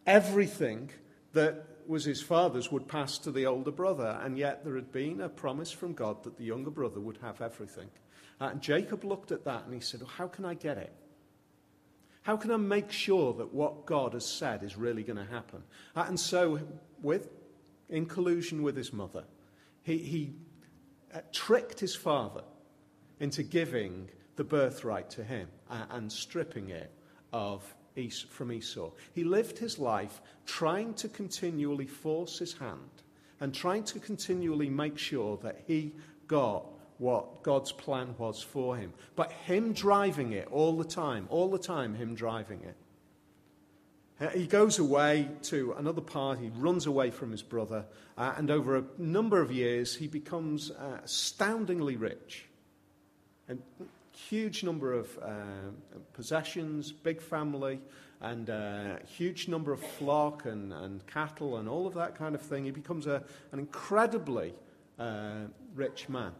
everything 0.06 0.90
that 1.32 1.66
was 1.86 2.04
his 2.04 2.22
father's 2.22 2.72
would 2.72 2.88
pass 2.88 3.18
to 3.18 3.30
the 3.30 3.44
older 3.44 3.70
brother, 3.70 4.18
and 4.22 4.38
yet 4.38 4.64
there 4.64 4.74
had 4.74 4.90
been 4.90 5.20
a 5.20 5.28
promise 5.28 5.70
from 5.70 5.92
God 5.92 6.24
that 6.24 6.38
the 6.38 6.44
younger 6.44 6.70
brother 6.70 7.00
would 7.00 7.18
have 7.18 7.42
everything. 7.42 7.90
Uh, 8.40 8.46
and 8.52 8.62
Jacob 8.62 9.04
looked 9.04 9.32
at 9.32 9.44
that 9.44 9.64
and 9.64 9.74
he 9.74 9.80
said, 9.80 10.00
well, 10.00 10.10
How 10.16 10.26
can 10.26 10.44
I 10.44 10.54
get 10.54 10.78
it? 10.78 10.92
How 12.22 12.38
can 12.38 12.50
I 12.50 12.56
make 12.56 12.90
sure 12.90 13.34
that 13.34 13.52
what 13.52 13.84
God 13.84 14.14
has 14.14 14.24
said 14.24 14.62
is 14.62 14.78
really 14.78 15.02
going 15.02 15.18
to 15.18 15.30
happen? 15.30 15.62
Uh, 15.94 16.06
and 16.08 16.18
so, 16.18 16.58
with, 17.02 17.28
in 17.88 18.06
collusion 18.06 18.62
with 18.62 18.76
his 18.76 18.92
mother, 18.92 19.24
he, 19.82 19.98
he 19.98 20.32
uh, 21.14 21.20
tricked 21.32 21.80
his 21.80 21.94
father 21.94 22.42
into 23.20 23.42
giving 23.42 24.08
the 24.36 24.44
birthright 24.44 25.10
to 25.10 25.24
him 25.24 25.48
uh, 25.70 25.84
and 25.90 26.10
stripping 26.10 26.70
it 26.70 26.90
of 27.32 27.62
from 28.28 28.50
Esau. 28.50 28.90
He 29.12 29.22
lived 29.22 29.58
his 29.58 29.78
life 29.78 30.20
trying 30.46 30.94
to 30.94 31.08
continually 31.08 31.86
force 31.86 32.38
his 32.38 32.52
hand 32.54 32.90
and 33.40 33.54
trying 33.54 33.84
to 33.84 34.00
continually 34.00 34.68
make 34.68 34.98
sure 34.98 35.38
that 35.42 35.62
he 35.66 35.92
got 36.26 36.66
what 36.98 37.42
God's 37.42 37.72
plan 37.72 38.14
was 38.18 38.42
for 38.42 38.76
him. 38.76 38.92
But 39.16 39.32
him 39.32 39.72
driving 39.72 40.32
it 40.32 40.48
all 40.50 40.76
the 40.76 40.84
time, 40.84 41.26
all 41.28 41.48
the 41.48 41.58
time, 41.58 41.94
him 41.94 42.14
driving 42.14 42.62
it. 42.62 42.76
Uh, 44.20 44.28
he 44.28 44.46
goes 44.46 44.78
away 44.78 45.28
to 45.42 45.74
another 45.76 46.00
part, 46.00 46.38
he 46.38 46.48
runs 46.56 46.86
away 46.86 47.10
from 47.10 47.32
his 47.32 47.42
brother, 47.42 47.84
uh, 48.16 48.32
and 48.36 48.48
over 48.50 48.76
a 48.76 48.84
number 48.96 49.40
of 49.40 49.50
years, 49.50 49.96
he 49.96 50.06
becomes 50.06 50.70
uh, 50.70 51.00
astoundingly 51.02 51.96
rich. 51.96 52.46
A 53.48 53.56
huge 54.16 54.62
number 54.62 54.92
of 54.92 55.18
uh, 55.20 55.32
possessions, 56.12 56.92
big 56.92 57.20
family, 57.20 57.80
and 58.20 58.48
a 58.48 59.00
uh, 59.02 59.06
huge 59.06 59.48
number 59.48 59.72
of 59.72 59.80
flock 59.80 60.46
and, 60.46 60.72
and 60.72 61.04
cattle 61.08 61.56
and 61.56 61.68
all 61.68 61.86
of 61.86 61.94
that 61.94 62.14
kind 62.14 62.36
of 62.36 62.40
thing. 62.40 62.64
He 62.64 62.70
becomes 62.70 63.08
a, 63.08 63.22
an 63.50 63.58
incredibly 63.58 64.54
uh, 64.98 65.48
rich 65.74 66.08
man. 66.08 66.32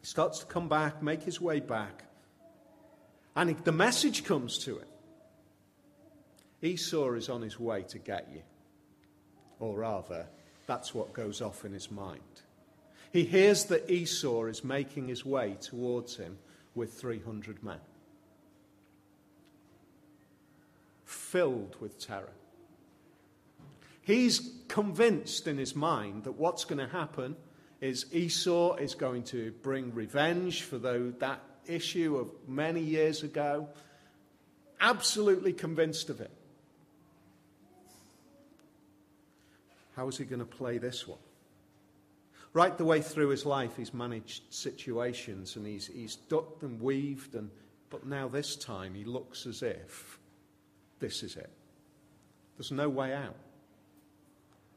He 0.00 0.06
starts 0.06 0.40
to 0.40 0.46
come 0.46 0.68
back, 0.68 1.02
make 1.02 1.22
his 1.22 1.40
way 1.40 1.60
back. 1.60 2.04
And 3.36 3.56
the 3.64 3.72
message 3.72 4.24
comes 4.24 4.58
to 4.64 4.78
him 4.78 4.88
Esau 6.62 7.12
is 7.12 7.28
on 7.28 7.42
his 7.42 7.60
way 7.60 7.82
to 7.84 7.98
get 7.98 8.28
you. 8.32 8.42
Or 9.58 9.76
rather, 9.78 10.26
that's 10.66 10.94
what 10.94 11.12
goes 11.12 11.40
off 11.40 11.64
in 11.64 11.72
his 11.72 11.90
mind. 11.90 12.20
He 13.12 13.24
hears 13.24 13.64
that 13.66 13.90
Esau 13.90 14.44
is 14.46 14.64
making 14.64 15.08
his 15.08 15.24
way 15.24 15.56
towards 15.60 16.16
him 16.16 16.38
with 16.74 16.92
300 16.92 17.62
men. 17.62 17.78
Filled 21.04 21.76
with 21.80 21.98
terror. 21.98 22.32
He's 24.02 24.52
convinced 24.68 25.46
in 25.46 25.56
his 25.58 25.74
mind 25.74 26.24
that 26.24 26.32
what's 26.32 26.64
going 26.64 26.78
to 26.78 26.92
happen 26.92 27.36
is 27.80 28.06
Esau 28.12 28.74
is 28.76 28.94
going 28.94 29.22
to 29.24 29.52
bring 29.62 29.94
revenge 29.94 30.62
for 30.62 30.78
that 30.78 31.40
issue 31.66 32.16
of 32.16 32.30
many 32.46 32.80
years 32.80 33.22
ago. 33.22 33.68
Absolutely 34.80 35.52
convinced 35.52 36.10
of 36.10 36.20
it. 36.20 36.30
How 39.96 40.08
is 40.08 40.18
he 40.18 40.26
going 40.26 40.40
to 40.40 40.44
play 40.44 40.76
this 40.76 41.08
one? 41.08 41.18
Right 42.52 42.76
the 42.76 42.84
way 42.84 43.00
through 43.00 43.30
his 43.30 43.46
life, 43.46 43.76
he's 43.76 43.94
managed 43.94 44.42
situations 44.52 45.56
and 45.56 45.66
he's, 45.66 45.86
he's 45.86 46.16
ducked 46.16 46.62
and 46.62 46.80
weaved, 46.80 47.34
and, 47.34 47.50
but 47.90 48.06
now 48.06 48.28
this 48.28 48.56
time 48.56 48.94
he 48.94 49.04
looks 49.04 49.46
as 49.46 49.62
if 49.62 50.18
this 51.00 51.22
is 51.22 51.36
it. 51.36 51.50
There's 52.56 52.72
no 52.72 52.88
way 52.88 53.14
out. 53.14 53.36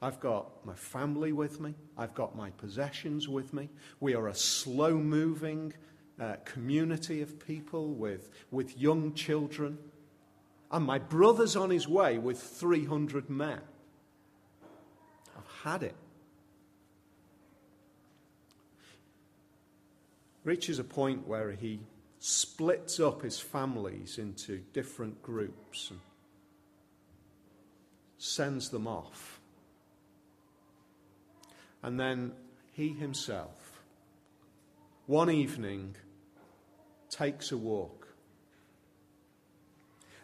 I've 0.01 0.19
got 0.19 0.65
my 0.65 0.75
family 0.75 1.33
with 1.33 1.59
me. 1.59 1.75
I've 1.97 2.13
got 2.13 2.35
my 2.35 2.51
possessions 2.51 3.27
with 3.27 3.53
me. 3.53 3.69
We 3.99 4.15
are 4.15 4.27
a 4.27 4.35
slow 4.35 4.95
moving 4.95 5.73
uh, 6.19 6.35
community 6.45 7.21
of 7.21 7.45
people 7.45 7.89
with, 7.89 8.29
with 8.51 8.77
young 8.77 9.13
children. 9.13 9.77
And 10.71 10.85
my 10.85 10.99
brother's 10.99 11.55
on 11.57 11.69
his 11.69 11.87
way 11.87 12.17
with 12.17 12.41
300 12.41 13.29
men. 13.29 13.59
Had 15.63 15.83
it. 15.83 15.95
Reaches 20.43 20.79
a 20.79 20.83
point 20.83 21.27
where 21.27 21.51
he 21.51 21.79
splits 22.19 22.99
up 22.99 23.21
his 23.21 23.39
families 23.39 24.17
into 24.17 24.59
different 24.73 25.21
groups 25.21 25.91
and 25.91 25.99
sends 28.17 28.69
them 28.69 28.87
off 28.87 29.39
and 31.81 31.99
then 31.99 32.33
he 32.73 32.89
himself, 32.89 33.81
one 35.07 35.29
evening, 35.29 35.95
takes 37.09 37.51
a 37.51 37.57
walk. 37.57 38.07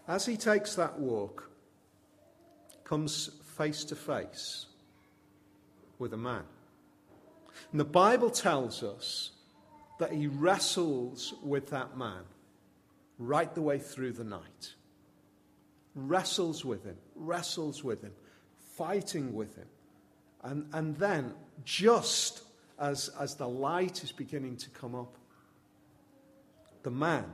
As 0.08 0.26
he 0.26 0.38
takes 0.38 0.76
that 0.76 1.00
walk, 1.00 1.50
comes 2.84 3.32
face 3.58 3.84
to 3.86 3.96
face 3.96 4.68
with 6.00 6.14
a 6.14 6.18
man. 6.18 6.44
And 7.72 7.80
the 7.80 7.86
Bible 7.86 8.30
tells 8.30 8.84
us 8.84 9.32
that 10.00 10.12
he 10.12 10.28
wrestles 10.28 11.34
with 11.42 11.70
that 11.70 11.98
man 11.98 12.24
right 13.18 13.54
the 13.54 13.62
way 13.62 13.80
through 13.80 14.14
the 14.14 14.24
night. 14.24 14.74
Wrestles 15.96 16.66
with 16.66 16.84
him, 16.84 16.98
wrestles 17.16 17.84
with 17.84 18.02
him, 18.02 18.12
fighting 18.76 19.34
with 19.34 19.56
him. 19.56 19.68
And, 20.44 20.68
and 20.74 20.98
then, 20.98 21.34
just 21.64 22.44
as, 22.78 23.10
as 23.20 23.36
the 23.36 23.48
light 23.48 24.04
is 24.04 24.12
beginning 24.12 24.58
to 24.58 24.70
come 24.72 24.94
up, 24.94 25.16
the 26.84 26.92
man 26.92 27.26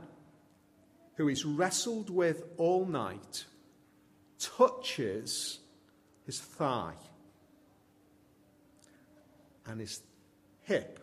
who 1.16 1.28
is 1.28 1.44
wrestled 1.44 2.08
with 2.08 2.44
all 2.56 2.86
night 2.86 3.44
touches 4.38 5.58
his 6.24 6.40
thigh 6.40 6.94
and 9.66 9.80
his 9.80 10.00
hip 10.62 10.98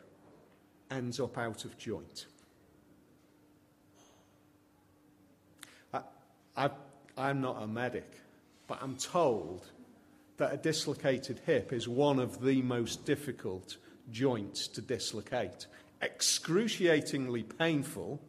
ends 0.92 1.20
up 1.20 1.38
out 1.38 1.66
of 1.66 1.78
joint. 1.78 2.26
I, 6.56 6.70
am 7.18 7.40
not 7.40 7.64
a 7.64 7.68
medic, 7.68 8.20
but 8.68 8.80
I'm 8.82 8.98
told 8.98 9.66
that 10.38 10.54
a 10.54 10.58
dislocated 10.58 11.40
hip 11.46 11.72
is 11.72 11.88
one 11.88 12.20
of 12.20 12.42
the 12.42 12.62
most 12.62 13.06
difficult 13.06 13.78
joints 14.12 14.68
to 14.70 14.82
dislocate. 14.82 15.68
Excruciatingly 16.02 17.44
painful 17.44 18.22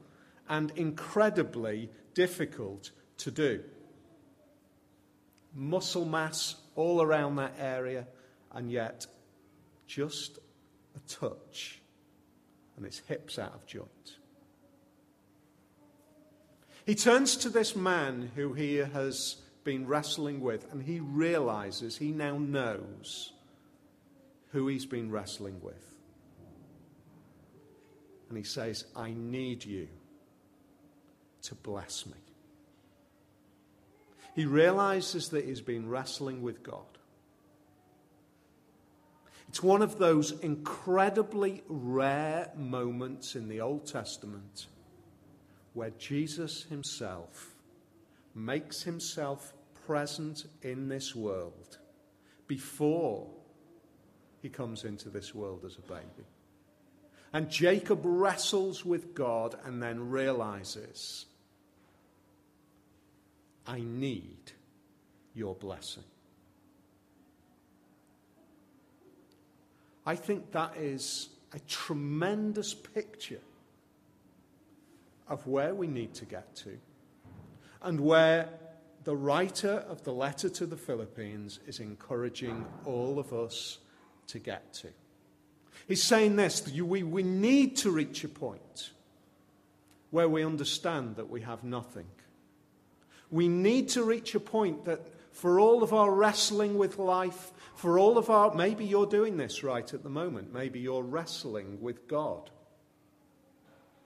and 0.48 0.70
incredibly 0.76 1.90
difficult 2.14 2.90
to 3.18 3.30
do. 3.32 3.62
Muscle 5.54 6.04
mass 6.04 6.54
all 6.76 7.02
around 7.02 7.36
that 7.36 7.54
area, 7.58 8.06
and 8.52 8.70
yet 8.70 9.06
just 9.90 10.38
a 10.94 11.00
touch, 11.08 11.80
and 12.76 12.86
his 12.86 13.02
hip's 13.08 13.38
out 13.38 13.54
of 13.54 13.66
joint. 13.66 14.16
He 16.86 16.94
turns 16.94 17.36
to 17.38 17.48
this 17.48 17.74
man 17.74 18.30
who 18.36 18.52
he 18.52 18.76
has 18.76 19.36
been 19.64 19.88
wrestling 19.88 20.40
with, 20.40 20.70
and 20.70 20.82
he 20.82 21.00
realizes, 21.00 21.96
he 21.96 22.12
now 22.12 22.38
knows 22.38 23.32
who 24.52 24.68
he's 24.68 24.86
been 24.86 25.10
wrestling 25.10 25.60
with. 25.60 25.84
And 28.28 28.38
he 28.38 28.44
says, 28.44 28.84
I 28.94 29.10
need 29.10 29.64
you 29.64 29.88
to 31.42 31.54
bless 31.56 32.06
me. 32.06 32.12
He 34.36 34.44
realizes 34.44 35.30
that 35.30 35.44
he's 35.44 35.60
been 35.60 35.88
wrestling 35.88 36.42
with 36.42 36.62
God. 36.62 36.86
It's 39.50 39.64
one 39.64 39.82
of 39.82 39.98
those 39.98 40.30
incredibly 40.42 41.64
rare 41.66 42.52
moments 42.56 43.34
in 43.34 43.48
the 43.48 43.60
Old 43.60 43.84
Testament 43.84 44.68
where 45.74 45.90
Jesus 45.98 46.62
himself 46.62 47.56
makes 48.32 48.84
himself 48.84 49.52
present 49.84 50.44
in 50.62 50.86
this 50.86 51.16
world 51.16 51.78
before 52.46 53.26
he 54.40 54.48
comes 54.48 54.84
into 54.84 55.08
this 55.08 55.34
world 55.34 55.64
as 55.66 55.76
a 55.78 55.80
baby. 55.80 56.28
And 57.32 57.50
Jacob 57.50 58.02
wrestles 58.04 58.84
with 58.84 59.16
God 59.16 59.56
and 59.64 59.82
then 59.82 60.10
realizes, 60.10 61.26
I 63.66 63.80
need 63.80 64.52
your 65.34 65.56
blessing. 65.56 66.04
I 70.06 70.16
think 70.16 70.52
that 70.52 70.76
is 70.76 71.28
a 71.52 71.58
tremendous 71.60 72.74
picture 72.74 73.40
of 75.28 75.46
where 75.46 75.74
we 75.74 75.86
need 75.86 76.14
to 76.14 76.24
get 76.24 76.54
to 76.56 76.78
and 77.82 78.00
where 78.00 78.48
the 79.04 79.16
writer 79.16 79.84
of 79.88 80.04
the 80.04 80.12
letter 80.12 80.48
to 80.48 80.66
the 80.66 80.76
Philippians 80.76 81.60
is 81.66 81.80
encouraging 81.80 82.66
all 82.84 83.18
of 83.18 83.32
us 83.32 83.78
to 84.26 84.38
get 84.38 84.72
to. 84.74 84.88
He's 85.88 86.02
saying 86.02 86.36
this 86.36 86.66
we, 86.68 87.02
we 87.02 87.22
need 87.22 87.76
to 87.78 87.90
reach 87.90 88.24
a 88.24 88.28
point 88.28 88.90
where 90.10 90.28
we 90.28 90.44
understand 90.44 91.16
that 91.16 91.30
we 91.30 91.40
have 91.42 91.64
nothing. 91.64 92.06
We 93.30 93.48
need 93.48 93.88
to 93.90 94.02
reach 94.02 94.34
a 94.34 94.40
point 94.40 94.84
that 94.84 95.00
for 95.32 95.60
all 95.60 95.82
of 95.82 95.92
our 95.92 96.12
wrestling 96.12 96.76
with 96.76 96.98
life, 96.98 97.52
for 97.74 97.98
all 97.98 98.18
of 98.18 98.30
our, 98.30 98.54
maybe 98.54 98.84
you're 98.84 99.06
doing 99.06 99.36
this 99.36 99.62
right 99.62 99.92
at 99.94 100.02
the 100.02 100.10
moment, 100.10 100.52
maybe 100.52 100.80
you're 100.80 101.02
wrestling 101.02 101.78
with 101.80 102.06
God. 102.08 102.50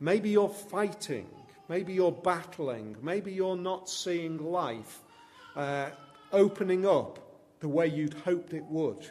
Maybe 0.01 0.31
you're 0.31 0.49
fighting 0.49 1.29
Maybe 1.69 1.95
you're 1.95 2.13
battling. 2.13 2.97
Maybe 3.03 3.33
you're 3.33 3.57
not 3.57 3.89
seeing 3.89 4.39
life 4.39 5.01
uh, 5.57 5.91
opening 6.33 6.87
up 6.87 7.19
the 7.61 7.69
way 7.69 7.87
you'd 7.87 8.15
hoped 8.15 8.53
it 8.53 8.65
would. 8.65 9.09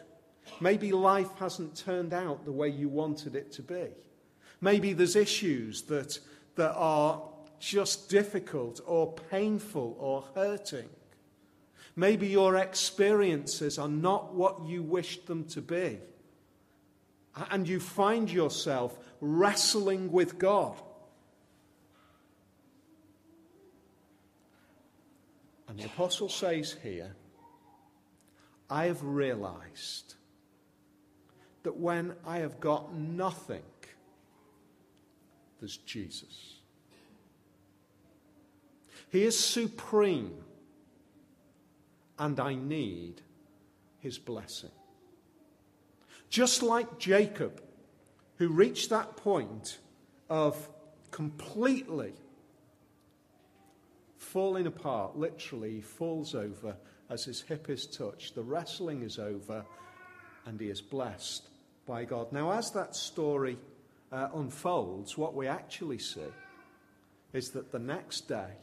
Maybe 0.59 0.91
life 0.91 1.29
hasn't 1.39 1.75
turned 1.75 2.13
out 2.13 2.45
the 2.45 2.51
way 2.51 2.69
you 2.69 2.89
wanted 2.89 3.35
it 3.35 3.51
to 3.53 3.61
be. 3.61 3.87
Maybe 4.61 4.93
there's 4.93 5.15
issues 5.15 5.83
that, 5.83 6.19
that 6.55 6.73
are 6.75 7.21
just 7.59 8.09
difficult 8.09 8.81
or 8.85 9.13
painful 9.13 9.95
or 9.99 10.25
hurting. 10.35 10.89
Maybe 11.95 12.27
your 12.27 12.55
experiences 12.55 13.77
are 13.77 13.87
not 13.87 14.33
what 14.33 14.65
you 14.65 14.81
wished 14.81 15.27
them 15.27 15.45
to 15.45 15.61
be. 15.61 15.99
And 17.51 17.67
you 17.67 17.79
find 17.79 18.29
yourself 18.31 18.97
wrestling 19.19 20.11
with 20.11 20.37
God. 20.37 20.75
And 25.67 25.79
the 25.79 25.85
apostle 25.85 26.29
says 26.29 26.77
here, 26.83 27.15
I 28.69 28.85
have 28.85 29.03
realized 29.03 30.15
that 31.63 31.77
when 31.77 32.13
I 32.25 32.39
have 32.39 32.59
got 32.59 32.93
nothing, 32.93 33.63
there's 35.59 35.77
Jesus. 35.77 36.59
He 39.09 39.23
is 39.23 39.39
supreme 39.39 40.33
and 42.19 42.39
I 42.39 42.55
need 42.55 43.21
his 43.99 44.17
blessing. 44.17 44.71
Just 46.29 46.63
like 46.63 46.99
Jacob, 46.99 47.61
who 48.37 48.49
reached 48.49 48.89
that 48.89 49.17
point 49.17 49.77
of 50.29 50.69
completely 51.11 52.13
falling 54.17 54.67
apart, 54.67 55.15
literally, 55.15 55.75
he 55.75 55.81
falls 55.81 56.33
over 56.33 56.75
as 57.09 57.23
his 57.23 57.41
hip 57.41 57.69
is 57.69 57.85
touched. 57.85 58.35
The 58.35 58.43
wrestling 58.43 59.03
is 59.03 59.19
over, 59.19 59.63
and 60.45 60.59
he 60.59 60.69
is 60.69 60.81
blessed 60.81 61.47
by 61.85 62.05
God. 62.05 62.31
Now, 62.31 62.51
as 62.51 62.71
that 62.71 62.95
story 62.95 63.57
uh, 64.11 64.29
unfolds, 64.33 65.17
what 65.17 65.35
we 65.35 65.47
actually 65.47 65.99
see 65.99 66.31
is 67.33 67.49
that 67.51 67.71
the 67.71 67.79
next 67.79 68.27
day, 68.27 68.53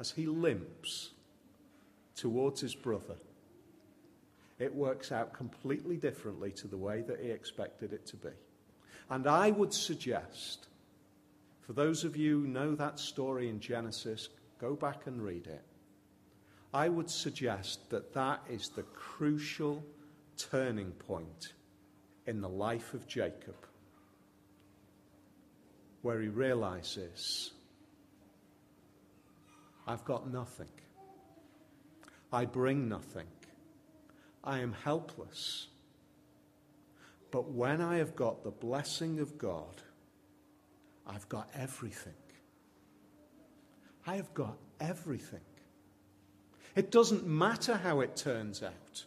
as 0.00 0.10
he 0.10 0.26
limps 0.26 1.10
towards 2.16 2.60
his 2.60 2.74
brother, 2.74 3.16
it 4.58 4.74
works 4.74 5.12
out 5.12 5.34
completely 5.34 5.96
differently 5.96 6.50
to 6.50 6.66
the 6.66 6.76
way 6.76 7.02
that 7.02 7.20
he 7.20 7.30
expected 7.30 7.92
it 7.92 8.06
to 8.06 8.16
be. 8.16 8.30
And 9.10 9.26
I 9.26 9.50
would 9.50 9.72
suggest, 9.72 10.66
for 11.60 11.74
those 11.74 12.04
of 12.04 12.16
you 12.16 12.40
who 12.40 12.46
know 12.48 12.74
that 12.74 12.98
story 12.98 13.48
in 13.48 13.60
Genesis, 13.60 14.30
go 14.58 14.74
back 14.74 15.06
and 15.06 15.22
read 15.22 15.46
it. 15.46 15.62
I 16.72 16.88
would 16.88 17.10
suggest 17.10 17.90
that 17.90 18.14
that 18.14 18.40
is 18.50 18.70
the 18.70 18.82
crucial 18.82 19.84
turning 20.36 20.90
point 20.92 21.52
in 22.26 22.40
the 22.40 22.48
life 22.48 22.94
of 22.94 23.06
Jacob, 23.06 23.56
where 26.02 26.20
he 26.20 26.28
realizes, 26.28 27.52
I've 29.86 30.04
got 30.04 30.32
nothing. 30.32 30.66
I 32.36 32.44
bring 32.44 32.86
nothing. 32.86 33.28
I 34.44 34.58
am 34.58 34.74
helpless. 34.84 35.68
But 37.30 37.50
when 37.50 37.80
I 37.80 37.96
have 37.96 38.14
got 38.14 38.44
the 38.44 38.50
blessing 38.50 39.20
of 39.20 39.38
God, 39.38 39.80
I've 41.06 41.26
got 41.30 41.48
everything. 41.54 42.12
I 44.06 44.16
have 44.16 44.34
got 44.34 44.58
everything. 44.80 45.40
It 46.74 46.90
doesn't 46.90 47.26
matter 47.26 47.78
how 47.78 48.00
it 48.00 48.16
turns 48.16 48.62
out. 48.62 49.06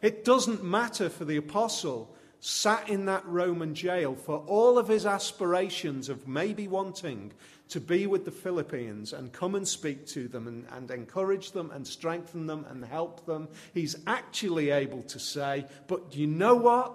It 0.00 0.24
doesn't 0.24 0.64
matter 0.64 1.10
for 1.10 1.26
the 1.26 1.36
apostle 1.36 2.16
sat 2.40 2.88
in 2.88 3.04
that 3.04 3.26
Roman 3.26 3.74
jail 3.74 4.14
for 4.14 4.38
all 4.46 4.78
of 4.78 4.88
his 4.88 5.04
aspirations 5.04 6.08
of 6.08 6.26
maybe 6.26 6.66
wanting 6.66 7.32
to 7.68 7.80
be 7.80 8.06
with 8.06 8.24
the 8.24 8.30
Philippians 8.30 9.12
and 9.12 9.32
come 9.32 9.54
and 9.54 9.66
speak 9.66 10.06
to 10.08 10.28
them 10.28 10.46
and, 10.46 10.66
and, 10.72 10.90
encourage 10.90 11.52
them 11.52 11.70
and 11.70 11.86
strengthen 11.86 12.46
them 12.46 12.64
and 12.70 12.84
help 12.84 13.26
them, 13.26 13.48
he's 13.74 13.96
actually 14.06 14.70
able 14.70 15.02
to 15.02 15.18
say, 15.18 15.66
But 15.86 16.14
you 16.16 16.26
know 16.26 16.54
what? 16.54 16.94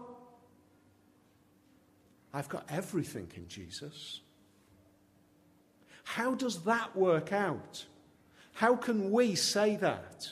I've 2.33 2.49
got 2.49 2.65
everything 2.69 3.31
in 3.35 3.47
Jesus. 3.47 4.21
How 6.03 6.33
does 6.33 6.63
that 6.63 6.95
work 6.95 7.31
out? 7.31 7.85
How 8.53 8.75
can 8.75 9.11
we 9.11 9.35
say 9.35 9.75
that? 9.77 10.31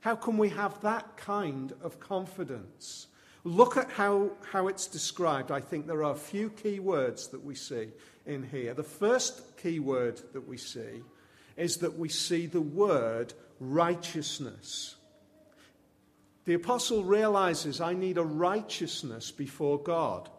How 0.00 0.16
can 0.16 0.38
we 0.38 0.50
have 0.50 0.80
that 0.82 1.16
kind 1.16 1.72
of 1.82 2.00
confidence? 2.00 3.06
Look 3.44 3.76
at 3.76 3.90
how, 3.90 4.30
how 4.50 4.68
it's 4.68 4.86
described. 4.86 5.50
I 5.50 5.60
think 5.60 5.86
there 5.86 6.02
are 6.02 6.12
a 6.12 6.18
few 6.18 6.48
key 6.48 6.80
words 6.80 7.28
that 7.28 7.44
we 7.44 7.54
see 7.54 7.88
in 8.24 8.42
here. 8.42 8.72
The 8.72 8.82
first 8.82 9.58
key 9.58 9.80
word 9.80 10.20
that 10.32 10.48
we 10.48 10.56
see 10.56 11.02
is 11.56 11.76
that 11.78 11.98
we 11.98 12.08
see 12.08 12.46
the 12.46 12.62
word 12.62 13.34
righteousness. 13.60 14.96
The 16.46 16.54
apostle 16.54 17.04
realizes 17.04 17.80
I 17.80 17.92
need 17.92 18.16
a 18.16 18.24
righteousness 18.24 19.30
before 19.30 19.78
God. 19.78 20.30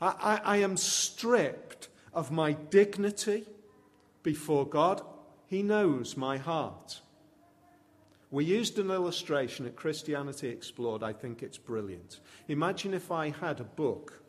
I, 0.00 0.06
I, 0.06 0.40
I 0.44 0.56
am 0.58 0.76
stripped 0.76 1.88
of 2.12 2.32
my 2.32 2.52
dignity 2.52 3.44
before 4.24 4.66
God. 4.66 5.00
He 5.46 5.62
knows 5.62 6.16
my 6.16 6.38
heart. 6.38 7.00
We 8.30 8.44
used 8.44 8.78
an 8.78 8.90
illustration 8.90 9.66
at 9.66 9.76
Christianity 9.76 10.48
Explored. 10.48 11.02
I 11.02 11.12
think 11.12 11.42
it's 11.42 11.58
brilliant. 11.58 12.20
Imagine 12.48 12.92
if 12.92 13.12
I 13.12 13.30
had 13.30 13.60
a 13.60 13.64
book 13.64 14.20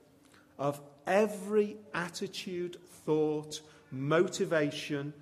of 0.60 0.80
every 1.08 1.78
attitude, 1.94 2.78
thought, 3.06 3.62
motivation, 3.92 5.14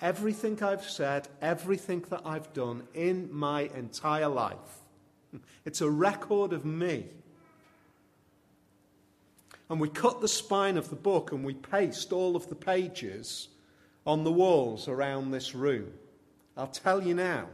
everything 0.00 0.62
I've 0.62 0.88
said, 0.88 1.28
everything 1.42 2.04
that 2.08 2.22
I've 2.24 2.52
done 2.54 2.84
in 2.94 3.32
my 3.32 3.70
entire 3.74 4.28
life. 4.28 4.56
It's 5.64 5.80
a 5.80 5.90
record 5.90 6.52
of 6.52 6.64
me. 6.64 7.06
And 9.70 9.80
we 9.80 9.88
cut 9.88 10.20
the 10.20 10.28
spine 10.28 10.76
of 10.76 10.90
the 10.90 10.96
book 10.96 11.32
and 11.32 11.44
we 11.44 11.54
paste 11.54 12.12
all 12.12 12.36
of 12.36 12.48
the 12.48 12.54
pages 12.54 13.48
on 14.06 14.24
the 14.24 14.32
walls 14.32 14.88
around 14.88 15.30
this 15.30 15.54
room. 15.54 15.92
I'll 16.56 16.66
tell 16.66 17.02
you 17.02 17.14
now 17.14 17.46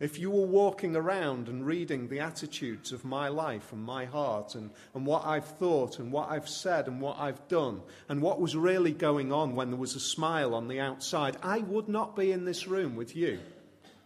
if 0.00 0.18
you 0.18 0.30
were 0.30 0.46
walking 0.46 0.96
around 0.96 1.48
and 1.48 1.64
reading 1.64 2.08
the 2.08 2.20
attitudes 2.20 2.90
of 2.90 3.04
my 3.04 3.28
life 3.28 3.70
and 3.70 3.84
my 3.84 4.06
heart 4.06 4.54
and, 4.54 4.70
and 4.94 5.04
what 5.04 5.26
I've 5.26 5.44
thought 5.44 5.98
and 5.98 6.10
what 6.10 6.30
I've 6.30 6.48
said 6.48 6.88
and 6.88 7.02
what 7.02 7.18
I've 7.18 7.46
done 7.48 7.82
and 8.08 8.22
what 8.22 8.40
was 8.40 8.56
really 8.56 8.92
going 8.92 9.30
on 9.30 9.54
when 9.54 9.70
there 9.70 9.78
was 9.78 9.94
a 9.94 10.00
smile 10.00 10.54
on 10.54 10.68
the 10.68 10.80
outside, 10.80 11.36
I 11.42 11.58
would 11.58 11.88
not 11.88 12.16
be 12.16 12.32
in 12.32 12.46
this 12.46 12.66
room 12.66 12.96
with 12.96 13.14
you 13.14 13.38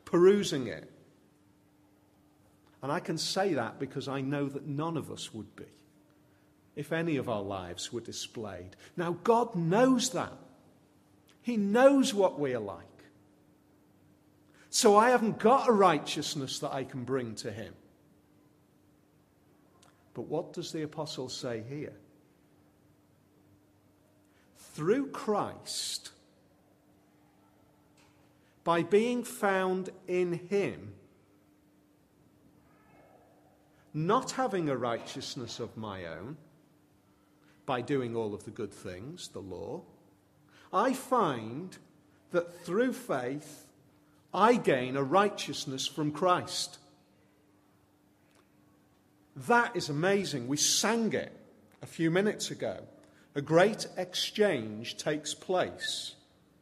perusing 0.04 0.66
it. 0.66 0.90
And 2.82 2.90
I 2.92 3.00
can 3.00 3.16
say 3.16 3.54
that 3.54 3.78
because 3.78 4.08
I 4.08 4.20
know 4.20 4.48
that 4.48 4.66
none 4.66 4.96
of 4.96 5.10
us 5.10 5.32
would 5.32 5.54
be 5.56 5.64
if 6.76 6.92
any 6.92 7.16
of 7.16 7.28
our 7.28 7.42
lives 7.42 7.92
were 7.92 8.00
displayed. 8.00 8.76
Now, 8.96 9.12
God 9.22 9.54
knows 9.54 10.10
that. 10.10 10.32
He 11.40 11.56
knows 11.56 12.12
what 12.12 12.38
we 12.38 12.52
are 12.54 12.60
like. 12.60 12.93
So 14.74 14.96
I 14.96 15.10
haven't 15.10 15.38
got 15.38 15.68
a 15.68 15.72
righteousness 15.72 16.58
that 16.58 16.72
I 16.72 16.82
can 16.82 17.04
bring 17.04 17.36
to 17.36 17.52
him. 17.52 17.74
But 20.14 20.22
what 20.22 20.52
does 20.52 20.72
the 20.72 20.82
apostle 20.82 21.28
say 21.28 21.62
here? 21.68 21.92
Through 24.56 25.12
Christ, 25.12 26.10
by 28.64 28.82
being 28.82 29.22
found 29.22 29.90
in 30.08 30.32
him, 30.32 30.94
not 33.94 34.32
having 34.32 34.68
a 34.68 34.76
righteousness 34.76 35.60
of 35.60 35.76
my 35.76 36.06
own, 36.06 36.36
by 37.64 37.80
doing 37.80 38.16
all 38.16 38.34
of 38.34 38.44
the 38.44 38.50
good 38.50 38.72
things, 38.72 39.28
the 39.28 39.38
law, 39.38 39.82
I 40.72 40.94
find 40.94 41.78
that 42.32 42.64
through 42.64 42.94
faith, 42.94 43.63
I 44.34 44.56
gain 44.56 44.96
a 44.96 45.02
righteousness 45.02 45.86
from 45.86 46.10
Christ. 46.10 46.78
That 49.36 49.76
is 49.76 49.88
amazing. 49.88 50.48
We 50.48 50.56
sang 50.56 51.12
it 51.12 51.32
a 51.82 51.86
few 51.86 52.10
minutes 52.10 52.50
ago. 52.50 52.78
A 53.36 53.40
great 53.40 53.86
exchange 53.96 54.96
takes 54.96 55.34
place 55.34 56.16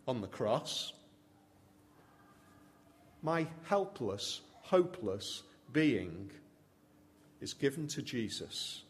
on 0.07 0.21
the 0.21 0.27
cross. 0.27 0.93
My 3.23 3.47
helpless, 3.65 4.43
hopeless 4.63 5.43
being 5.73 6.31
is 7.41 7.55
given 7.55 7.87
to 7.89 8.03
Jesus, 8.03 8.83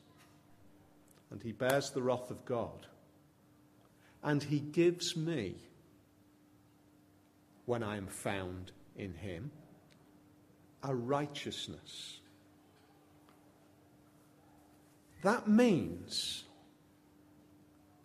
and 1.31 1.43
he 1.43 1.53
bears 1.53 1.91
the 1.91 2.03
wrath 2.03 2.31
of 2.31 2.45
God. 2.45 2.87
And 4.25 4.43
he 4.43 4.59
gives 4.61 5.17
me 5.17 5.55
when 7.73 7.83
I 7.83 7.97
am 7.97 8.07
found 8.07 8.71
in 8.99 9.15
him, 9.15 9.51
a 10.83 10.95
righteousness. 10.95 12.21
That 15.23 15.49
means 15.49 16.45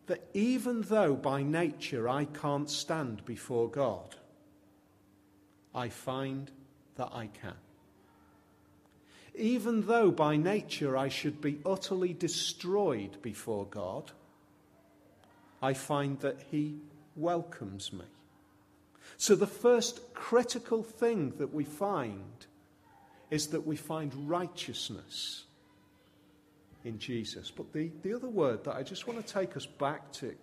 that 0.05 0.23
even 0.33 0.83
though 0.83 1.15
by 1.15 1.43
nature 1.43 2.07
I 2.07 2.23
can't 2.23 2.69
stand 2.69 3.25
before 3.25 3.69
God, 3.69 4.15
I 5.75 5.89
find 5.89 6.49
that 6.95 7.09
I 7.11 7.27
can. 7.27 7.59
Even 9.35 9.85
though 9.85 10.11
by 10.11 10.37
nature 10.37 10.95
I 10.95 11.09
should 11.09 11.41
be 11.41 11.59
utterly 11.65 12.13
destroyed 12.13 13.21
before 13.21 13.65
God, 13.65 14.13
I 15.61 15.73
find 15.73 16.17
that 16.21 16.37
He 16.51 16.77
welcomes 17.17 17.91
me. 17.91 18.05
So, 19.17 19.35
the 19.35 19.47
first 19.47 20.13
critical 20.13 20.83
thing 20.83 21.33
that 21.37 21.53
we 21.53 21.63
find 21.63 22.45
is 23.31 23.47
that 23.47 23.65
we 23.65 23.75
find 23.75 24.29
righteousness 24.29 25.45
in 26.85 26.99
Jesus. 26.99 27.51
But 27.51 27.73
the, 27.73 27.91
the 28.03 28.13
other 28.13 28.29
word 28.29 28.63
that 28.63 28.75
I 28.75 28.83
just 28.83 29.07
want 29.07 29.25
to 29.25 29.33
take 29.33 29.57
us 29.57 29.65
back 29.65 30.11
to, 30.13 30.35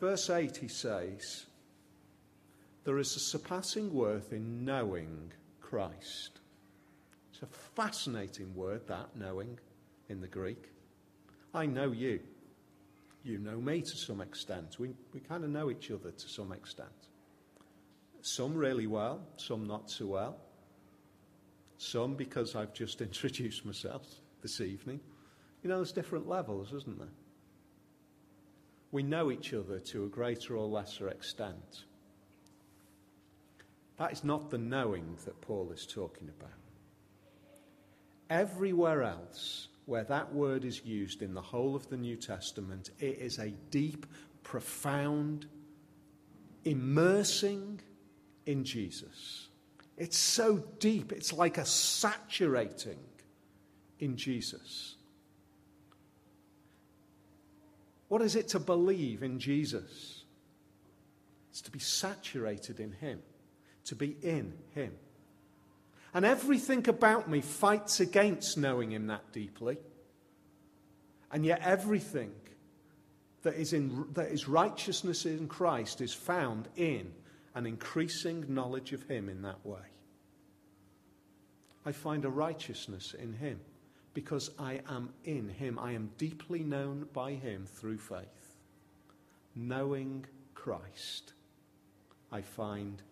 verse 0.00 0.30
8, 0.30 0.56
he 0.56 0.68
says, 0.68 1.44
There 2.84 2.98
is 2.98 3.14
a 3.14 3.20
surpassing 3.20 3.92
worth 3.92 4.32
in 4.32 4.64
knowing 4.64 5.30
Christ. 5.60 6.40
It's 7.32 7.42
a 7.42 7.46
fascinating 7.74 8.54
word, 8.54 8.88
that 8.88 9.14
knowing 9.14 9.58
in 10.08 10.22
the 10.22 10.26
Greek. 10.26 10.70
I 11.54 11.66
know 11.66 11.92
you. 11.92 12.20
You 13.24 13.38
know 13.38 13.60
me 13.60 13.82
to 13.82 13.96
some 13.96 14.20
extent. 14.22 14.78
We, 14.78 14.94
we 15.12 15.20
kind 15.20 15.44
of 15.44 15.50
know 15.50 15.70
each 15.70 15.90
other 15.90 16.12
to 16.12 16.28
some 16.28 16.52
extent. 16.52 16.88
Some 18.26 18.56
really 18.56 18.88
well, 18.88 19.20
some 19.36 19.68
not 19.68 19.88
so 19.88 20.06
well. 20.06 20.36
Some 21.78 22.16
because 22.16 22.56
I've 22.56 22.72
just 22.74 23.00
introduced 23.10 23.64
myself 23.64 24.02
this 24.42 24.60
evening. 24.60 24.98
You 25.62 25.70
know, 25.70 25.76
there's 25.76 25.92
different 25.92 26.28
levels, 26.28 26.72
isn't 26.72 26.98
there? 26.98 27.14
We 28.90 29.04
know 29.04 29.30
each 29.30 29.54
other 29.54 29.78
to 29.78 30.06
a 30.06 30.08
greater 30.08 30.56
or 30.56 30.66
lesser 30.66 31.08
extent. 31.08 31.84
That 33.96 34.10
is 34.10 34.24
not 34.24 34.50
the 34.50 34.58
knowing 34.58 35.16
that 35.24 35.40
Paul 35.40 35.70
is 35.70 35.86
talking 35.86 36.28
about. 36.28 36.50
Everywhere 38.28 39.04
else 39.04 39.68
where 39.84 40.02
that 40.02 40.34
word 40.34 40.64
is 40.64 40.84
used 40.84 41.22
in 41.22 41.32
the 41.32 41.40
whole 41.40 41.76
of 41.76 41.88
the 41.90 41.96
New 41.96 42.16
Testament, 42.16 42.90
it 42.98 43.18
is 43.20 43.38
a 43.38 43.50
deep, 43.70 44.04
profound, 44.42 45.46
immersing 46.64 47.80
in 48.46 48.64
Jesus. 48.64 49.48
It's 49.96 50.18
so 50.18 50.64
deep, 50.78 51.12
it's 51.12 51.32
like 51.32 51.58
a 51.58 51.64
saturating 51.64 52.98
in 53.98 54.16
Jesus. 54.16 54.94
What 58.08 58.22
is 58.22 58.36
it 58.36 58.48
to 58.48 58.60
believe 58.60 59.22
in 59.22 59.38
Jesus? 59.38 60.24
It's 61.50 61.60
to 61.62 61.70
be 61.70 61.78
saturated 61.78 62.78
in 62.78 62.92
Him, 62.92 63.20
to 63.86 63.94
be 63.94 64.16
in 64.22 64.54
Him. 64.74 64.92
And 66.14 66.24
everything 66.24 66.88
about 66.88 67.28
me 67.28 67.40
fights 67.40 68.00
against 68.00 68.56
knowing 68.56 68.92
Him 68.92 69.08
that 69.08 69.32
deeply. 69.32 69.78
And 71.32 71.44
yet, 71.44 71.60
everything 71.62 72.30
that 73.42 73.54
is, 73.54 73.72
in, 73.72 74.06
that 74.12 74.30
is 74.30 74.48
righteousness 74.48 75.26
in 75.26 75.48
Christ 75.48 76.00
is 76.00 76.12
found 76.12 76.68
in 76.76 77.12
an 77.56 77.66
increasing 77.66 78.44
knowledge 78.48 78.92
of 78.92 79.02
Him 79.08 79.28
in 79.30 79.42
that 79.42 79.64
way. 79.64 79.80
I 81.86 81.92
find 81.92 82.24
a 82.24 82.28
righteousness 82.28 83.14
in 83.18 83.32
Him 83.32 83.58
because 84.12 84.50
I 84.58 84.82
am 84.88 85.08
in 85.24 85.48
Him. 85.48 85.78
I 85.78 85.92
am 85.92 86.10
deeply 86.18 86.62
known 86.62 87.08
by 87.14 87.32
Him 87.32 87.64
through 87.66 87.98
faith. 87.98 88.56
Knowing 89.54 90.26
Christ, 90.54 91.32
I 92.30 92.42
find 92.42 93.02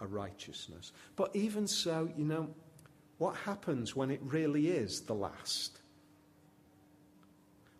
a 0.00 0.06
righteousness. 0.06 0.92
But 1.14 1.36
even 1.36 1.66
so, 1.66 2.10
you 2.16 2.24
know, 2.24 2.48
what 3.18 3.36
happens 3.36 3.94
when 3.94 4.10
it 4.10 4.20
really 4.22 4.68
is 4.68 5.02
the 5.02 5.14
last? 5.14 5.81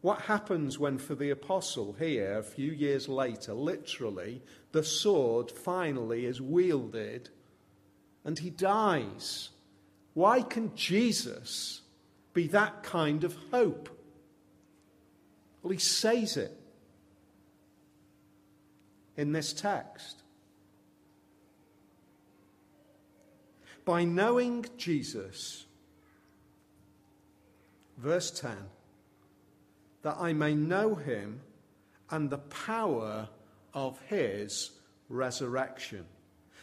What 0.02 0.22
happens 0.22 0.80
when, 0.80 0.98
for 0.98 1.14
the 1.14 1.30
apostle 1.30 1.94
here, 1.96 2.36
a 2.36 2.42
few 2.42 2.72
years 2.72 3.08
later, 3.08 3.54
literally, 3.54 4.42
the 4.72 4.82
sword 4.82 5.50
finally 5.50 6.26
is 6.26 6.40
wielded 6.40 7.30
and 8.24 8.36
he 8.36 8.50
dies? 8.50 9.50
Why 10.14 10.42
can 10.42 10.74
Jesus 10.74 11.82
be 12.34 12.48
that 12.48 12.82
kind 12.82 13.22
of 13.22 13.36
hope? 13.52 13.88
Well, 15.62 15.70
he 15.70 15.78
says 15.78 16.36
it 16.36 16.58
in 19.16 19.30
this 19.30 19.52
text. 19.52 20.22
By 23.84 24.02
knowing 24.02 24.66
Jesus, 24.76 25.66
verse 27.98 28.32
10, 28.32 28.56
that 30.02 30.16
I 30.18 30.32
may 30.32 30.54
know 30.54 30.94
him 30.94 31.40
and 32.10 32.28
the 32.28 32.38
power 32.38 33.28
of 33.72 33.98
his 34.02 34.72
resurrection, 35.08 36.04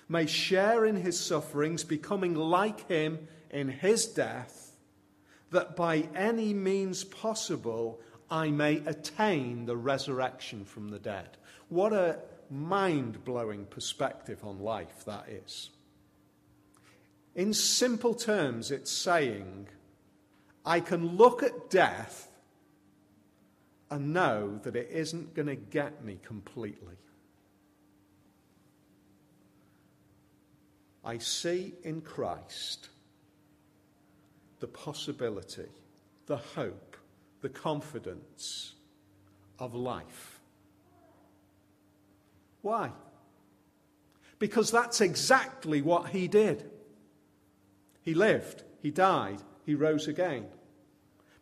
may 0.08 0.26
share 0.26 0.86
in 0.86 0.96
his 0.96 1.20
sufferings, 1.20 1.84
becoming 1.84 2.36
like 2.36 2.88
him 2.88 3.28
in 3.50 3.70
his 3.70 4.06
death, 4.06 4.76
that 5.52 5.76
by 5.76 6.08
any 6.16 6.54
means 6.54 7.04
possible 7.04 8.00
I 8.30 8.50
may 8.52 8.78
attain 8.86 9.66
the 9.66 9.78
resurrection 9.78 10.66
from 10.66 10.90
the 10.90 11.00
dead. 11.00 11.38
What 11.70 11.94
a 11.94 12.20
mind 12.50 13.24
blowing 13.26 13.66
perspective 13.66 14.44
on 14.44 14.60
life 14.60 15.06
that 15.06 15.28
is. 15.30 15.70
In 17.36 17.54
simple 17.54 18.14
terms, 18.14 18.72
it's 18.72 18.92
saying, 18.92 19.68
I 20.66 20.80
can 20.80 21.16
look 21.16 21.42
at 21.42 21.70
death 21.70 22.29
and 23.92 24.14
know 24.14 24.60
that 24.64 24.76
it 24.76 24.90
isn't 24.92 25.34
going 25.34 25.48
to 25.48 25.56
get 25.56 26.04
me 26.04 26.20
completely. 26.24 26.96
I 31.04 31.18
see 31.18 31.74
in 31.84 32.02
Christ 32.02 32.90
the 34.60 34.68
possibility, 34.68 35.70
the 36.28 36.38
hope, 36.38 36.98
the 37.42 37.50
confidence 37.50 38.74
of 39.58 39.74
life. 39.74 40.40
Why? 42.62 42.92
Because 44.38 44.72
that's 44.72 45.02
exactly 45.02 45.82
what 45.82 46.10
he 46.10 46.28
did. 46.28 46.70
He 48.04 48.14
lived, 48.14 48.64
he 48.82 48.92
died, 48.92 49.42
he 49.66 49.76
rose 49.76 50.08
again. 50.08 50.46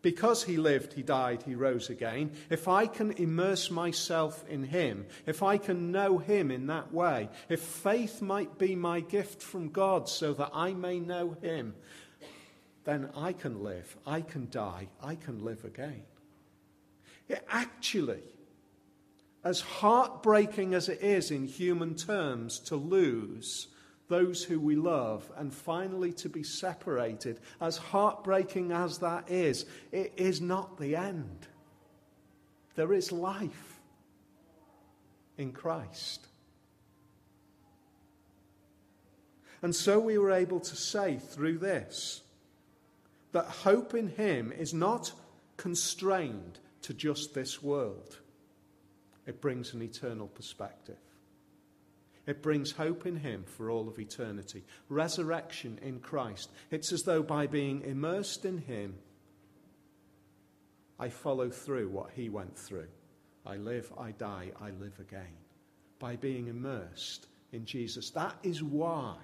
Because 0.08 0.42
he 0.42 0.56
lived, 0.56 0.94
he 0.94 1.04
died, 1.04 1.44
he 1.44 1.54
rose 1.54 1.90
again. 1.90 2.32
If 2.50 2.70
I 2.70 2.88
can 2.88 3.12
immerse 3.12 3.70
myself 3.70 4.42
in 4.48 4.64
him, 4.64 5.06
if 5.26 5.44
I 5.44 5.58
can 5.58 5.92
know 5.92 6.18
him 6.18 6.50
in 6.50 6.68
that 6.68 6.94
way, 6.94 7.28
if 7.50 7.60
faith 7.60 8.22
might 8.22 8.58
be 8.58 8.74
my 8.74 9.02
gift 9.02 9.42
from 9.42 9.68
God 9.68 10.08
so 10.08 10.34
that 10.36 10.52
I 10.54 10.74
may 10.74 11.02
know 11.02 11.36
him, 11.42 11.76
then 12.86 13.10
I 13.18 13.34
can 13.34 13.66
live, 13.66 13.98
I 14.06 14.22
can 14.22 14.48
die, 14.50 14.88
I 15.04 15.16
can 15.16 15.44
live 15.44 15.66
again. 15.66 16.04
It 17.28 17.46
actually, 17.50 18.24
as 19.44 19.60
heartbreaking 19.60 20.74
as 20.74 20.88
it 20.88 21.02
is 21.02 21.32
in 21.32 21.48
human 21.48 21.96
terms 21.96 22.60
to 22.60 22.78
lose 22.78 23.68
those 24.08 24.44
who 24.44 24.60
we 24.60 24.76
love, 24.76 25.30
and 25.38 25.54
finally 25.54 26.14
to 26.14 26.30
be 26.30 26.44
separated, 26.44 27.40
as 27.60 27.78
heartbreaking 27.78 28.72
as 28.72 29.00
that 29.00 29.30
is, 29.30 29.66
it 29.92 30.14
is 30.16 30.40
not 30.40 30.78
the 30.78 30.96
end. 30.96 31.48
There 32.76 32.94
is 32.94 33.12
life 33.12 33.80
in 35.38 35.52
Christ. 35.52 36.28
And 39.62 39.76
so 39.76 40.00
we 40.00 40.18
were 40.18 40.32
able 40.32 40.60
to 40.60 40.76
say 40.76 41.18
through 41.18 41.58
this 41.58 42.22
that 43.32 43.46
hope 43.46 43.94
in 43.94 44.08
Him 44.08 44.52
is 44.52 44.74
not 44.74 45.12
constrained 45.58 46.60
to 46.84 46.94
just 46.94 47.34
this 47.34 47.62
world, 47.62 48.18
it 49.26 49.42
brings 49.42 49.74
an 49.74 49.82
eternal 49.82 50.28
perspective. 50.28 50.96
It 52.28 52.44
brings 52.44 52.74
hope 52.74 53.06
in 53.06 53.16
Him 53.16 53.46
for 53.46 53.72
all 53.72 53.88
of 53.88 53.98
eternity. 53.98 54.66
Resurrection 54.90 55.80
in 55.82 56.00
Christ. 56.02 56.52
It's 56.70 56.92
as 56.92 57.04
though 57.04 57.24
by 57.24 57.48
being 57.48 57.82
immersed 57.84 58.44
in 58.44 58.58
Him, 58.58 58.96
I 61.00 61.08
follow 61.10 61.50
through 61.50 61.88
what 61.88 62.12
He 62.12 62.28
went 62.28 62.58
through. 62.58 62.90
I 63.46 63.56
live, 63.56 63.92
I 63.98 64.12
die, 64.12 64.52
I 64.62 64.72
live 64.72 65.00
again. 65.00 65.38
By 66.00 66.18
being 66.18 66.48
immersed 66.48 67.28
in 67.54 67.66
Jesus. 67.66 68.10
That 68.10 68.36
is 68.44 68.62
why 68.62 69.16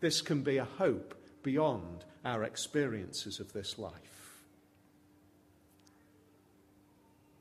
this 0.00 0.20
can 0.20 0.42
be 0.42 0.58
a 0.58 0.64
hope 0.64 1.14
beyond 1.42 2.04
our 2.24 2.44
experiences 2.44 3.40
of 3.40 3.52
this 3.52 3.76
life. 3.76 3.92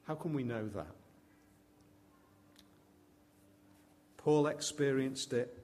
How 0.07 0.15
can 0.15 0.33
we 0.33 0.43
know 0.43 0.67
that? 0.69 1.02
Paul 4.23 4.47
experienced 4.47 5.33
it. 5.33 5.57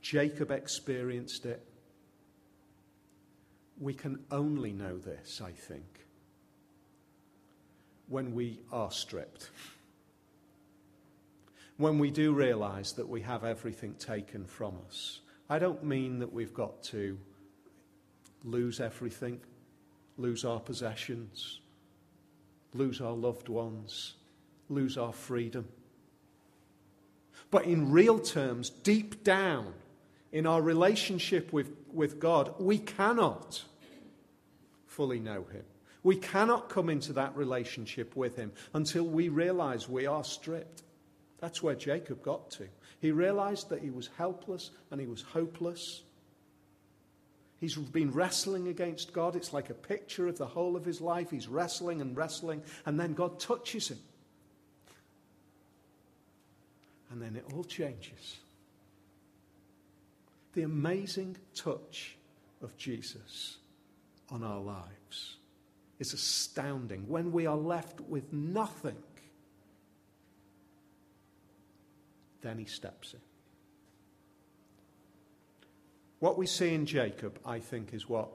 Jacob 0.00 0.50
experienced 0.50 1.46
it. 1.46 1.62
We 3.78 3.94
can 3.94 4.24
only 4.30 4.72
know 4.72 4.98
this, 4.98 5.40
I 5.44 5.50
think, 5.50 6.06
when 8.08 8.34
we 8.34 8.60
are 8.72 8.90
stripped. 8.90 9.50
when 11.76 11.98
we 11.98 12.10
do 12.10 12.32
realize 12.32 12.92
that 12.92 13.08
we 13.08 13.20
have 13.22 13.44
everything 13.44 13.94
taken 13.94 14.44
from 14.46 14.76
us. 14.86 15.20
I 15.50 15.58
don't 15.58 15.82
mean 15.84 16.20
that 16.20 16.32
we've 16.32 16.54
got 16.54 16.82
to 16.84 17.18
lose 18.44 18.80
everything, 18.80 19.40
lose 20.16 20.44
our 20.44 20.60
possessions, 20.60 21.60
lose 22.72 23.00
our 23.00 23.12
loved 23.12 23.48
ones, 23.48 24.14
lose 24.68 24.96
our 24.96 25.12
freedom. 25.12 25.66
But 27.54 27.66
in 27.66 27.92
real 27.92 28.18
terms, 28.18 28.68
deep 28.68 29.22
down 29.22 29.74
in 30.32 30.44
our 30.44 30.60
relationship 30.60 31.52
with, 31.52 31.70
with 31.92 32.18
God, 32.18 32.52
we 32.58 32.78
cannot 32.78 33.62
fully 34.88 35.20
know 35.20 35.44
Him. 35.52 35.62
We 36.02 36.16
cannot 36.16 36.68
come 36.68 36.90
into 36.90 37.12
that 37.12 37.36
relationship 37.36 38.16
with 38.16 38.34
Him 38.34 38.50
until 38.74 39.04
we 39.04 39.28
realize 39.28 39.88
we 39.88 40.04
are 40.04 40.24
stripped. 40.24 40.82
That's 41.38 41.62
where 41.62 41.76
Jacob 41.76 42.24
got 42.24 42.50
to. 42.50 42.66
He 42.98 43.12
realized 43.12 43.68
that 43.68 43.82
he 43.82 43.90
was 43.90 44.10
helpless 44.18 44.72
and 44.90 45.00
he 45.00 45.06
was 45.06 45.22
hopeless. 45.22 46.02
He's 47.60 47.76
been 47.76 48.10
wrestling 48.10 48.66
against 48.66 49.12
God. 49.12 49.36
It's 49.36 49.52
like 49.52 49.70
a 49.70 49.74
picture 49.74 50.26
of 50.26 50.38
the 50.38 50.46
whole 50.46 50.74
of 50.74 50.84
his 50.84 51.00
life. 51.00 51.30
He's 51.30 51.46
wrestling 51.46 52.00
and 52.00 52.16
wrestling, 52.16 52.64
and 52.84 52.98
then 52.98 53.14
God 53.14 53.38
touches 53.38 53.92
him. 53.92 53.98
And 57.14 57.22
then 57.22 57.36
it 57.36 57.44
all 57.54 57.62
changes. 57.62 58.38
The 60.54 60.62
amazing 60.62 61.36
touch 61.54 62.16
of 62.60 62.76
Jesus 62.76 63.58
on 64.30 64.42
our 64.42 64.58
lives 64.58 65.36
is 66.00 66.12
astounding. 66.12 67.08
When 67.08 67.30
we 67.30 67.46
are 67.46 67.56
left 67.56 68.00
with 68.00 68.32
nothing, 68.32 68.96
then 72.42 72.58
he 72.58 72.64
steps 72.64 73.14
in. 73.14 73.20
What 76.18 76.36
we 76.36 76.48
see 76.48 76.74
in 76.74 76.84
Jacob, 76.84 77.38
I 77.46 77.60
think, 77.60 77.94
is 77.94 78.08
what 78.08 78.28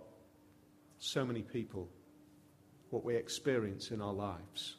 so 1.00 1.26
many 1.26 1.42
people, 1.42 1.90
what 2.92 3.04
we 3.04 3.18
experience 3.18 3.92
in 3.92 4.02
our 4.02 4.14
lives. 4.14 4.78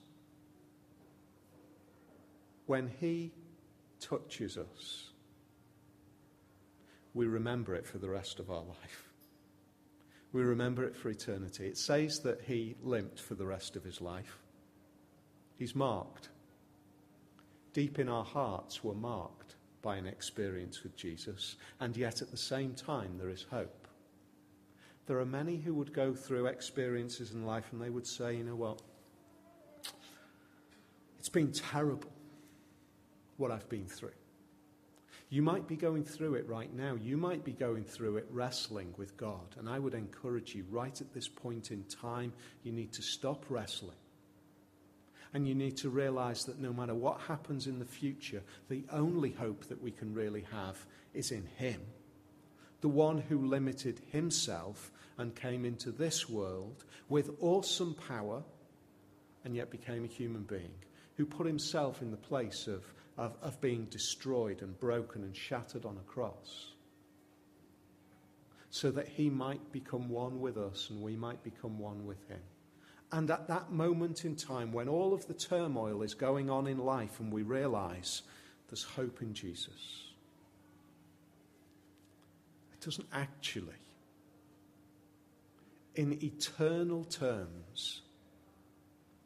When 2.64 2.90
he 2.98 3.32
touches 4.00 4.56
us, 4.56 5.10
we 7.14 7.26
remember 7.26 7.74
it 7.74 7.86
for 7.86 7.98
the 7.98 8.08
rest 8.08 8.38
of 8.38 8.50
our 8.50 8.62
life. 8.62 9.08
We 10.32 10.42
remember 10.42 10.84
it 10.84 10.94
for 10.94 11.10
eternity. 11.10 11.66
It 11.66 11.76
says 11.76 12.20
that 12.20 12.40
he 12.42 12.76
limped 12.82 13.20
for 13.20 13.34
the 13.34 13.46
rest 13.46 13.74
of 13.74 13.82
his 13.82 14.00
life. 14.00 14.38
He's 15.58 15.74
marked. 15.74 16.28
Deep 17.72 17.98
in 17.98 18.08
our 18.08 18.24
hearts, 18.24 18.82
we're 18.84 18.94
marked 18.94 19.56
by 19.82 19.96
an 19.96 20.06
experience 20.06 20.82
with 20.82 20.96
Jesus, 20.96 21.56
and 21.80 21.96
yet 21.96 22.22
at 22.22 22.30
the 22.30 22.36
same 22.36 22.74
time, 22.74 23.16
there 23.18 23.28
is 23.28 23.46
hope. 23.50 23.88
There 25.06 25.18
are 25.18 25.26
many 25.26 25.56
who 25.56 25.74
would 25.74 25.92
go 25.92 26.14
through 26.14 26.46
experiences 26.46 27.32
in 27.32 27.44
life 27.44 27.64
and 27.72 27.80
they 27.80 27.90
would 27.90 28.06
say, 28.06 28.36
you 28.36 28.44
know 28.44 28.54
what? 28.54 28.80
It's 31.18 31.28
been 31.28 31.50
terrible 31.50 32.12
what 33.40 33.50
I've 33.50 33.68
been 33.68 33.86
through. 33.86 34.10
You 35.30 35.42
might 35.42 35.68
be 35.68 35.76
going 35.76 36.04
through 36.04 36.34
it 36.34 36.48
right 36.48 36.72
now. 36.74 36.96
You 36.96 37.16
might 37.16 37.44
be 37.44 37.52
going 37.52 37.84
through 37.84 38.16
it 38.16 38.26
wrestling 38.30 38.92
with 38.96 39.16
God. 39.16 39.54
And 39.58 39.68
I 39.68 39.78
would 39.78 39.94
encourage 39.94 40.54
you, 40.56 40.64
right 40.70 41.00
at 41.00 41.14
this 41.14 41.28
point 41.28 41.70
in 41.70 41.84
time, 41.84 42.32
you 42.64 42.72
need 42.72 42.92
to 42.94 43.02
stop 43.02 43.44
wrestling. 43.48 43.96
And 45.32 45.46
you 45.46 45.54
need 45.54 45.76
to 45.78 45.88
realize 45.88 46.44
that 46.46 46.58
no 46.58 46.72
matter 46.72 46.94
what 46.94 47.20
happens 47.20 47.68
in 47.68 47.78
the 47.78 47.84
future, 47.84 48.42
the 48.68 48.82
only 48.90 49.30
hope 49.30 49.66
that 49.68 49.80
we 49.80 49.92
can 49.92 50.12
really 50.12 50.44
have 50.50 50.84
is 51.14 51.30
in 51.30 51.46
Him. 51.56 51.80
The 52.80 52.88
one 52.88 53.18
who 53.18 53.46
limited 53.46 54.00
Himself 54.10 54.90
and 55.16 55.34
came 55.36 55.64
into 55.64 55.92
this 55.92 56.28
world 56.28 56.84
with 57.08 57.30
awesome 57.40 57.94
power 58.08 58.42
and 59.44 59.54
yet 59.54 59.70
became 59.70 60.04
a 60.04 60.08
human 60.08 60.42
being, 60.42 60.74
who 61.20 61.26
put 61.26 61.46
Himself 61.46 62.00
in 62.00 62.10
the 62.10 62.16
place 62.16 62.66
of 62.66 62.82
of, 63.20 63.36
of 63.42 63.60
being 63.60 63.84
destroyed 63.90 64.62
and 64.62 64.80
broken 64.80 65.22
and 65.22 65.36
shattered 65.36 65.84
on 65.84 65.98
a 65.98 66.10
cross. 66.10 66.72
So 68.70 68.90
that 68.92 69.08
he 69.08 69.28
might 69.28 69.72
become 69.72 70.08
one 70.08 70.40
with 70.40 70.56
us 70.56 70.88
and 70.88 71.02
we 71.02 71.16
might 71.16 71.42
become 71.44 71.78
one 71.78 72.06
with 72.06 72.26
him. 72.28 72.40
And 73.12 73.30
at 73.30 73.46
that 73.48 73.72
moment 73.72 74.24
in 74.24 74.36
time, 74.36 74.72
when 74.72 74.88
all 74.88 75.12
of 75.12 75.26
the 75.26 75.34
turmoil 75.34 76.02
is 76.02 76.14
going 76.14 76.48
on 76.48 76.66
in 76.66 76.78
life 76.78 77.20
and 77.20 77.30
we 77.30 77.42
realize 77.42 78.22
there's 78.70 78.84
hope 78.84 79.20
in 79.20 79.34
Jesus, 79.34 80.06
it 82.72 82.82
doesn't 82.82 83.08
actually, 83.12 83.74
in 85.94 86.24
eternal 86.24 87.04
terms, 87.04 88.00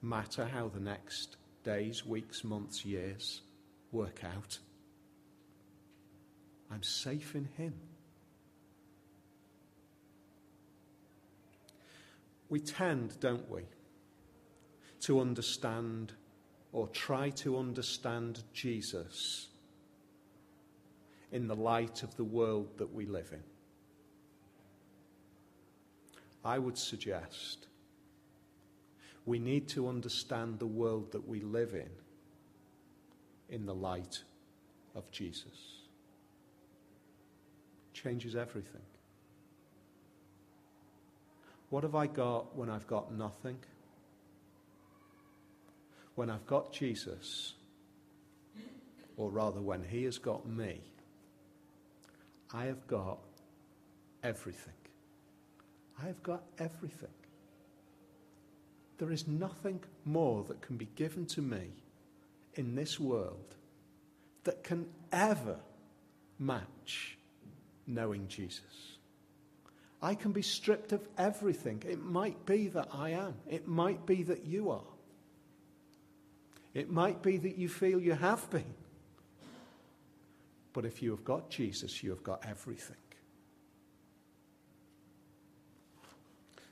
matter 0.02 0.46
how 0.46 0.68
the 0.68 0.80
next 0.80 1.37
days, 1.64 2.07
weeks, 2.07 2.44
months, 2.44 2.85
years 2.85 3.40
work 3.90 4.22
out. 4.24 4.59
I'm 6.70 6.83
safe 6.83 7.35
in 7.35 7.48
Him. 7.57 7.74
We 12.48 12.61
tend, 12.61 13.18
don't 13.20 13.50
we, 13.50 13.62
to 15.00 15.20
understand 15.20 16.12
or 16.72 16.88
try 16.88 17.31
to 17.31 17.59
understand 17.59 18.42
Jesus 18.53 19.48
in 21.33 21.48
the 21.48 21.57
light 21.57 22.03
of 22.03 22.16
the 22.16 22.24
world 22.24 22.79
that 22.79 22.92
we 22.92 23.07
live 23.07 23.31
in. 23.33 23.42
I 26.44 26.59
would 26.59 26.77
suggest 26.77 27.66
we 29.26 29.38
need 29.38 29.68
to 29.68 29.88
understand 29.88 30.58
the 30.58 30.66
world 30.66 31.12
that 31.12 31.26
we 31.26 31.40
live 31.40 31.74
in 31.74 31.88
in 33.48 33.66
the 33.66 33.74
light 33.74 34.22
of 34.94 35.10
Jesus. 35.10 35.82
Changes 37.92 38.37
everything. 38.37 38.82
What 41.70 41.82
have 41.82 41.94
I 41.94 42.06
got 42.06 42.56
when 42.56 42.68
I've 42.68 42.87
got 42.87 43.12
nothing? 43.12 43.56
When 46.14 46.30
I've 46.30 46.46
got 46.46 46.72
Jesus, 46.72 47.54
or 49.16 49.30
rather 49.30 49.60
when 49.60 49.82
He 49.82 50.04
has 50.04 50.18
got 50.18 50.46
me, 50.46 50.80
I 52.52 52.66
have 52.66 52.87
got 52.87 53.18
everything. 54.22 54.74
I 56.00 56.06
have 56.06 56.22
got 56.22 56.44
everything. 56.58 57.08
There 58.98 59.11
is 59.11 59.26
nothing 59.26 59.80
more 60.04 60.44
that 60.44 60.61
can 60.61 60.76
be 60.76 60.88
given 60.96 61.26
to 61.26 61.42
me 61.42 61.72
in 62.54 62.74
this 62.74 63.00
world 63.00 63.54
that 64.44 64.62
can 64.62 64.87
ever 65.12 65.59
match 66.38 67.18
knowing 67.87 68.28
Jesus. 68.28 68.96
I 70.00 70.14
can 70.14 70.33
be 70.33 70.42
stripped 70.42 70.92
of 70.92 71.00
everything. 71.16 71.83
It 71.88 72.02
might 72.02 72.44
be 72.44 72.68
that 72.68 72.88
I 72.92 73.11
am. 73.11 73.35
It 73.48 73.66
might 73.66 74.04
be 74.04 74.22
that 74.24 74.44
you 74.44 74.70
are. 74.70 74.83
It 76.74 76.90
might 76.90 77.22
be 77.22 77.38
that 77.38 77.57
you 77.57 77.68
feel 77.68 78.00
you 78.00 78.12
have 78.12 78.48
been. 78.50 78.74
But 80.72 80.85
if 80.85 81.02
you 81.02 81.11
have 81.12 81.24
got 81.24 81.50
Jesus, 81.50 82.02
you 82.02 82.11
have 82.11 82.22
got 82.22 82.44
everything. 82.46 82.96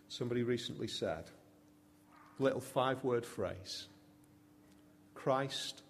Somebody 0.09 0.42
recently 0.42 0.88
said, 0.88 1.25
little 2.39 2.61
five 2.61 3.03
word 3.05 3.25
phrase 3.25 3.87
Christ 5.15 5.83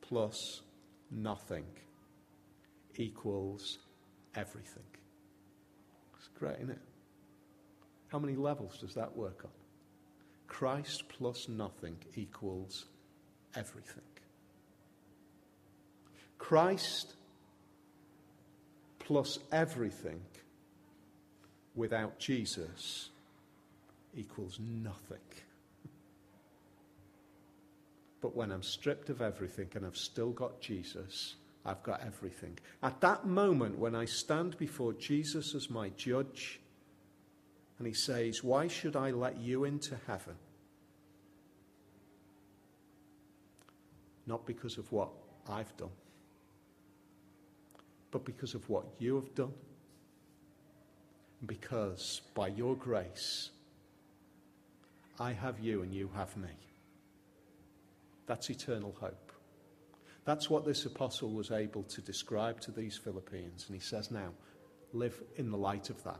plus 0.00 0.62
nothing 1.10 1.64
equals 2.96 3.78
everything. 4.34 4.82
It's 6.18 6.28
great, 6.38 6.56
isn't 6.56 6.70
it? 6.70 6.78
How 8.08 8.18
many 8.18 8.36
levels 8.36 8.78
does 8.78 8.94
that 8.94 9.16
work 9.16 9.42
on? 9.44 9.50
Christ 10.46 11.04
plus 11.08 11.48
nothing 11.48 11.96
equals 12.14 12.84
everything. 13.56 14.02
Christ 16.38 17.14
plus 18.98 19.38
everything 19.50 20.20
without 21.74 22.18
Jesus 22.18 23.08
equals 24.14 24.58
nothing. 24.60 25.18
But 28.20 28.36
when 28.36 28.52
I'm 28.52 28.62
stripped 28.62 29.10
of 29.10 29.20
everything 29.20 29.68
and 29.74 29.84
I've 29.84 29.96
still 29.96 30.30
got 30.30 30.60
Jesus, 30.60 31.34
I've 31.64 31.82
got 31.82 32.02
everything. 32.06 32.58
At 32.82 33.00
that 33.00 33.26
moment, 33.26 33.78
when 33.78 33.94
I 33.94 34.04
stand 34.04 34.56
before 34.58 34.92
Jesus 34.92 35.54
as 35.54 35.70
my 35.70 35.90
judge, 35.90 36.60
and 37.78 37.86
he 37.86 37.94
says, 37.94 38.44
Why 38.44 38.68
should 38.68 38.94
I 38.94 39.10
let 39.10 39.40
you 39.40 39.64
into 39.64 39.96
heaven? 40.06 40.36
Not 44.26 44.46
because 44.46 44.78
of 44.78 44.90
what 44.92 45.08
I've 45.48 45.76
done, 45.76 45.90
but 48.12 48.24
because 48.24 48.54
of 48.54 48.68
what 48.68 48.84
you 49.00 49.16
have 49.16 49.34
done. 49.34 49.52
Because 51.44 52.20
by 52.34 52.48
your 52.48 52.76
grace, 52.76 53.50
I 55.22 55.34
have 55.34 55.60
you 55.60 55.82
and 55.82 55.94
you 55.94 56.10
have 56.16 56.36
me. 56.36 56.50
That's 58.26 58.50
eternal 58.50 58.92
hope. 59.00 59.30
That's 60.24 60.50
what 60.50 60.64
this 60.64 60.84
apostle 60.84 61.30
was 61.30 61.52
able 61.52 61.84
to 61.84 62.00
describe 62.00 62.60
to 62.62 62.72
these 62.72 62.98
Philippians. 62.98 63.66
And 63.68 63.76
he 63.76 63.80
says 63.80 64.10
now, 64.10 64.30
live 64.92 65.22
in 65.36 65.52
the 65.52 65.56
light 65.56 65.90
of 65.90 66.02
that. 66.02 66.18